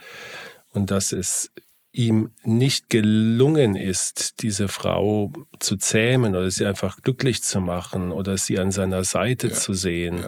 und 0.71 0.91
dass 0.91 1.11
es 1.11 1.51
ihm 1.91 2.31
nicht 2.43 2.89
gelungen 2.89 3.75
ist, 3.75 4.43
diese 4.43 4.67
Frau 4.67 5.33
zu 5.59 5.77
zähmen 5.77 6.35
oder 6.35 6.51
sie 6.51 6.65
einfach 6.65 7.01
glücklich 7.01 7.41
zu 7.41 7.59
machen 7.59 8.11
oder 8.11 8.37
sie 8.37 8.59
an 8.59 8.71
seiner 8.71 9.03
Seite 9.03 9.47
ja, 9.47 9.53
zu 9.53 9.73
sehen, 9.73 10.25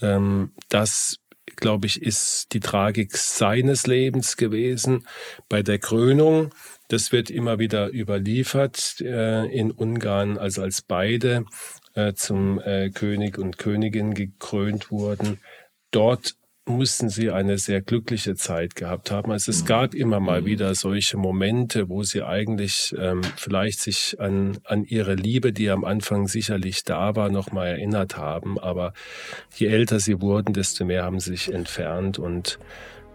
ja. 0.00 0.16
ähm, 0.16 0.52
das 0.68 1.18
glaube 1.56 1.86
ich, 1.86 2.02
ist 2.02 2.52
die 2.52 2.60
Tragik 2.60 3.16
seines 3.16 3.86
Lebens 3.86 4.36
gewesen. 4.36 5.06
Bei 5.48 5.62
der 5.62 5.78
Krönung, 5.78 6.54
das 6.88 7.12
wird 7.12 7.30
immer 7.30 7.58
wieder 7.58 7.92
überliefert 7.92 9.00
äh, 9.00 9.46
in 9.46 9.70
Ungarn, 9.70 10.38
also 10.38 10.62
als 10.62 10.82
beide 10.82 11.44
äh, 11.94 12.14
zum 12.14 12.60
äh, 12.60 12.90
König 12.90 13.38
und 13.38 13.58
Königin 13.58 14.14
gekrönt 14.14 14.90
wurden. 14.90 15.40
Dort 15.90 16.36
mussten 16.66 17.08
sie 17.08 17.30
eine 17.30 17.58
sehr 17.58 17.80
glückliche 17.80 18.34
Zeit 18.34 18.74
gehabt 18.74 19.10
haben. 19.10 19.30
Also 19.30 19.50
es 19.50 19.62
mhm. 19.62 19.66
gab 19.66 19.94
immer 19.94 20.20
mal 20.20 20.42
mhm. 20.42 20.46
wieder 20.46 20.74
solche 20.74 21.16
Momente, 21.16 21.88
wo 21.88 22.02
sie 22.02 22.22
eigentlich 22.22 22.94
ähm, 22.98 23.22
vielleicht 23.36 23.80
sich 23.80 24.16
an, 24.18 24.58
an 24.64 24.84
ihre 24.84 25.14
Liebe, 25.14 25.52
die 25.52 25.70
am 25.70 25.84
Anfang 25.84 26.26
sicherlich 26.26 26.84
da 26.84 27.14
war, 27.14 27.30
nochmal 27.30 27.68
erinnert 27.68 28.16
haben. 28.16 28.58
Aber 28.58 28.92
je 29.54 29.68
älter 29.68 30.00
sie 30.00 30.20
wurden, 30.20 30.52
desto 30.52 30.84
mehr 30.84 31.04
haben 31.04 31.20
sie 31.20 31.30
sich 31.30 31.52
entfernt 31.52 32.18
und 32.18 32.58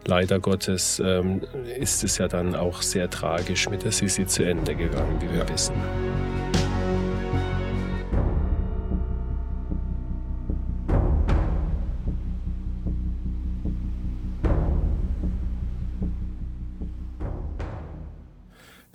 leider 0.06 0.40
Gottes 0.40 1.02
ähm, 1.04 1.42
ist 1.78 2.04
es 2.04 2.18
ja 2.18 2.28
dann 2.28 2.56
auch 2.56 2.82
sehr 2.82 3.10
tragisch 3.10 3.70
mit 3.70 3.84
der 3.84 3.92
Sisi 3.92 4.26
zu 4.26 4.44
Ende 4.44 4.76
gegangen, 4.76 5.22
wie 5.22 5.30
wir 5.30 5.40
ja. 5.40 5.50
wissen. 5.50 6.41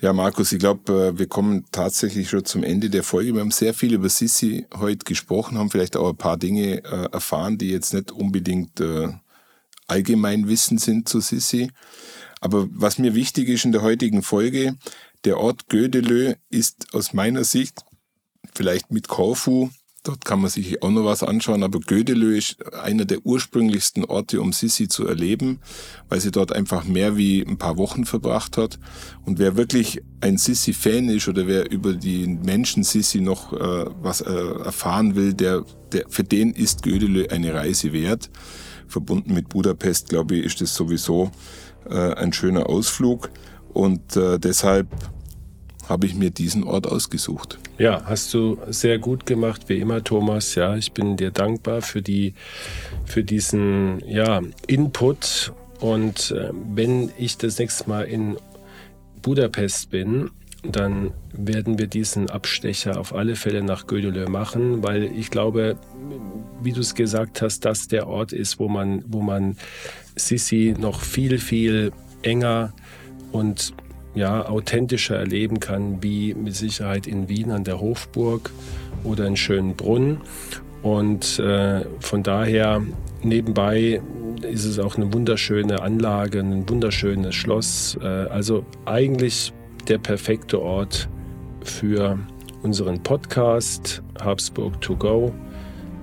Ja, 0.06 0.12
Markus, 0.12 0.52
ich 0.52 0.60
glaube, 0.60 0.92
äh, 0.92 1.18
wir 1.18 1.26
kommen 1.26 1.64
tatsächlich 1.72 2.30
schon 2.30 2.44
zum 2.44 2.62
Ende 2.62 2.90
der 2.90 3.02
Folge. 3.02 3.34
Wir 3.34 3.40
haben 3.40 3.50
sehr 3.50 3.74
viel 3.74 3.92
über 3.92 4.08
Sissi 4.08 4.64
heute 4.76 5.04
gesprochen, 5.04 5.58
haben 5.58 5.68
vielleicht 5.68 5.96
auch 5.96 6.10
ein 6.10 6.16
paar 6.16 6.36
Dinge 6.36 6.84
äh, 6.84 7.08
erfahren, 7.10 7.58
die 7.58 7.70
jetzt 7.70 7.92
nicht 7.92 8.12
unbedingt 8.12 8.78
äh, 8.78 9.08
Allgemeinwissen 9.88 10.78
sind 10.78 11.08
zu 11.08 11.18
Sissi. 11.18 11.72
Aber 12.40 12.68
was 12.70 12.98
mir 12.98 13.16
wichtig 13.16 13.48
ist 13.48 13.64
in 13.64 13.72
der 13.72 13.82
heutigen 13.82 14.22
Folge, 14.22 14.76
der 15.24 15.38
Ort 15.38 15.68
Gödelö 15.68 16.34
ist 16.50 16.94
aus 16.94 17.12
meiner 17.12 17.42
Sicht 17.42 17.80
vielleicht 18.54 18.92
mit 18.92 19.08
Korfu 19.08 19.70
Dort 20.06 20.24
kann 20.24 20.40
man 20.40 20.50
sich 20.50 20.84
auch 20.84 20.90
noch 20.90 21.04
was 21.04 21.24
anschauen, 21.24 21.64
aber 21.64 21.80
Gödelö 21.80 22.36
ist 22.36 22.64
einer 22.76 23.04
der 23.04 23.26
ursprünglichsten 23.26 24.04
Orte, 24.04 24.40
um 24.40 24.52
Sissi 24.52 24.86
zu 24.86 25.04
erleben, 25.04 25.58
weil 26.08 26.20
sie 26.20 26.30
dort 26.30 26.52
einfach 26.52 26.84
mehr 26.84 27.16
wie 27.16 27.42
ein 27.44 27.58
paar 27.58 27.76
Wochen 27.76 28.04
verbracht 28.04 28.56
hat. 28.56 28.78
Und 29.24 29.40
wer 29.40 29.56
wirklich 29.56 30.00
ein 30.20 30.38
Sissi-Fan 30.38 31.08
ist 31.08 31.26
oder 31.26 31.48
wer 31.48 31.72
über 31.72 31.92
die 31.92 32.28
Menschen 32.28 32.84
Sissi 32.84 33.20
noch 33.20 33.52
äh, 33.52 33.86
was 34.00 34.20
äh, 34.20 34.32
erfahren 34.32 35.16
will, 35.16 35.34
der, 35.34 35.64
der, 35.90 36.04
für 36.08 36.22
den 36.22 36.52
ist 36.52 36.84
Gödelö 36.84 37.26
eine 37.28 37.52
Reise 37.52 37.92
wert. 37.92 38.30
Verbunden 38.86 39.34
mit 39.34 39.48
Budapest, 39.48 40.08
glaube 40.08 40.36
ich, 40.36 40.44
ist 40.44 40.60
das 40.60 40.72
sowieso 40.72 41.32
äh, 41.90 42.14
ein 42.14 42.32
schöner 42.32 42.68
Ausflug. 42.68 43.30
Und 43.72 44.14
äh, 44.16 44.38
deshalb 44.38 44.86
habe 45.88 46.06
ich 46.06 46.14
mir 46.14 46.30
diesen 46.30 46.64
Ort 46.64 46.86
ausgesucht. 46.86 47.58
Ja, 47.78 48.02
hast 48.04 48.32
du 48.34 48.58
sehr 48.68 48.98
gut 48.98 49.26
gemacht, 49.26 49.68
wie 49.68 49.78
immer, 49.78 50.02
Thomas. 50.02 50.54
Ja, 50.54 50.76
ich 50.76 50.92
bin 50.92 51.16
dir 51.16 51.30
dankbar 51.30 51.82
für 51.82 52.02
die, 52.02 52.34
für 53.04 53.22
diesen, 53.22 54.02
ja, 54.06 54.40
Input. 54.66 55.52
Und 55.80 56.30
äh, 56.30 56.50
wenn 56.74 57.10
ich 57.18 57.36
das 57.38 57.58
nächste 57.58 57.88
Mal 57.88 58.02
in 58.02 58.36
Budapest 59.22 59.90
bin, 59.90 60.30
dann 60.62 61.12
werden 61.32 61.78
wir 61.78 61.86
diesen 61.86 62.30
Abstecher 62.30 62.98
auf 62.98 63.14
alle 63.14 63.36
Fälle 63.36 63.62
nach 63.62 63.86
Gödelö 63.86 64.28
machen, 64.28 64.82
weil 64.82 65.04
ich 65.04 65.30
glaube, 65.30 65.76
wie 66.62 66.72
du 66.72 66.80
es 66.80 66.94
gesagt 66.94 67.42
hast, 67.42 67.64
dass 67.64 67.88
der 67.88 68.08
Ort 68.08 68.32
ist, 68.32 68.58
wo 68.58 68.68
man, 68.68 69.04
wo 69.06 69.20
man 69.20 69.56
Sissi 70.16 70.74
noch 70.78 71.00
viel, 71.00 71.38
viel 71.38 71.92
enger 72.22 72.72
und 73.32 73.74
ja, 74.16 74.48
authentischer 74.48 75.16
erleben 75.16 75.60
kann, 75.60 76.02
wie 76.02 76.34
mit 76.34 76.56
Sicherheit 76.56 77.06
in 77.06 77.28
Wien 77.28 77.52
an 77.52 77.62
der 77.62 77.80
Hofburg 77.80 78.50
oder 79.04 79.26
in 79.26 79.36
Schönbrunn. 79.36 80.22
Und 80.82 81.38
äh, 81.38 81.84
von 82.00 82.22
daher 82.22 82.82
nebenbei 83.22 84.00
ist 84.42 84.64
es 84.64 84.78
auch 84.78 84.96
eine 84.96 85.12
wunderschöne 85.12 85.82
Anlage, 85.82 86.40
ein 86.40 86.68
wunderschönes 86.68 87.34
Schloss. 87.34 87.98
Äh, 88.00 88.06
also 88.06 88.64
eigentlich 88.86 89.52
der 89.86 89.98
perfekte 89.98 90.60
Ort 90.60 91.08
für 91.62 92.18
unseren 92.62 93.02
Podcast 93.02 94.02
Habsburg 94.20 94.80
to 94.80 94.96
go, 94.96 95.32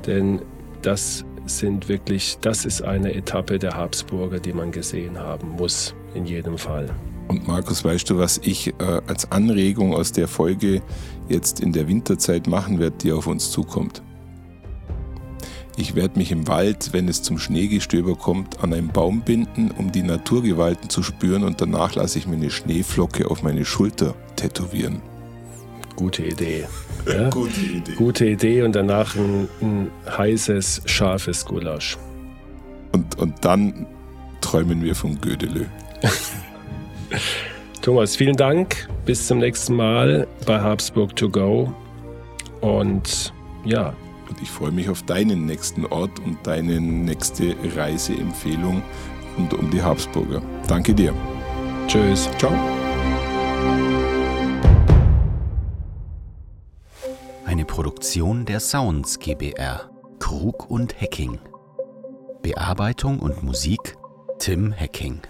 denn 0.05 0.41
das 0.81 1.25
sind 1.45 1.89
wirklich, 1.89 2.37
das 2.41 2.65
ist 2.65 2.81
eine 2.83 3.13
Etappe 3.13 3.59
der 3.59 3.75
Habsburger, 3.75 4.39
die 4.39 4.53
man 4.53 4.71
gesehen 4.71 5.17
haben 5.17 5.49
muss, 5.49 5.95
in 6.13 6.25
jedem 6.25 6.57
Fall. 6.57 6.87
Und 7.27 7.47
Markus, 7.47 7.83
weißt 7.83 8.09
du, 8.09 8.17
was 8.17 8.39
ich 8.43 8.67
äh, 8.67 9.01
als 9.07 9.31
Anregung 9.31 9.93
aus 9.93 10.11
der 10.11 10.27
Folge 10.27 10.81
jetzt 11.29 11.59
in 11.59 11.71
der 11.71 11.87
Winterzeit 11.87 12.47
machen 12.47 12.79
werde, 12.79 12.97
die 12.97 13.11
auf 13.11 13.27
uns 13.27 13.51
zukommt? 13.51 14.01
Ich 15.75 15.95
werde 15.95 16.19
mich 16.19 16.31
im 16.31 16.47
Wald, 16.47 16.89
wenn 16.91 17.07
es 17.07 17.23
zum 17.23 17.39
Schneegestöber 17.39 18.15
kommt, 18.15 18.63
an 18.63 18.73
einen 18.73 18.89
Baum 18.89 19.21
binden, 19.21 19.71
um 19.71 19.91
die 19.91 20.03
Naturgewalten 20.03 20.89
zu 20.89 21.01
spüren 21.01 21.43
und 21.43 21.61
danach 21.61 21.95
lasse 21.95 22.19
ich 22.19 22.27
mir 22.27 22.35
eine 22.35 22.51
Schneeflocke 22.51 23.31
auf 23.31 23.41
meine 23.41 23.65
Schulter 23.65 24.13
tätowieren. 24.35 25.01
Gute 25.95 26.25
Idee. 26.25 26.65
Ja? 27.05 27.29
Gute 27.31 27.59
Idee. 27.59 27.95
Gute 27.97 28.25
Idee 28.25 28.61
und 28.61 28.77
danach 28.77 29.13
ein, 29.17 29.49
ein 29.61 29.91
heißes, 30.07 30.83
scharfes 30.85 31.43
Gulasch. 31.43 31.97
Und, 32.93 33.19
und 33.19 33.43
dann 33.43 33.87
träumen 34.39 34.81
wir 34.81 34.95
von 34.95 35.19
Gödelö. 35.19 35.65
Thomas, 37.81 38.15
vielen 38.15 38.37
Dank. 38.37 38.87
Bis 39.05 39.27
zum 39.27 39.39
nächsten 39.39 39.75
Mal 39.75 40.27
bei 40.45 40.59
Habsburg 40.59 41.15
to 41.15 41.29
go. 41.29 41.73
Und 42.61 43.33
ja. 43.65 43.93
Und 44.29 44.41
ich 44.41 44.49
freue 44.49 44.71
mich 44.71 44.89
auf 44.89 45.03
deinen 45.03 45.45
nächsten 45.45 45.85
Ort 45.85 46.19
und 46.25 46.37
deine 46.47 46.79
nächste 46.79 47.55
Reiseempfehlung 47.75 48.81
rund 49.37 49.53
um 49.53 49.69
die 49.69 49.81
Habsburger. 49.81 50.41
Danke 50.67 50.93
dir. 50.93 51.13
Tschüss. 51.87 52.29
Ciao. 52.37 52.53
Eine 57.45 57.65
Produktion 57.65 58.45
der 58.45 58.59
Sounds 58.59 59.19
GBR. 59.19 59.89
Krug 60.19 60.69
und 60.69 60.99
Hacking. 61.01 61.37
Bearbeitung 62.41 63.19
und 63.19 63.43
Musik 63.43 63.97
Tim 64.39 64.73
Hacking. 64.73 65.21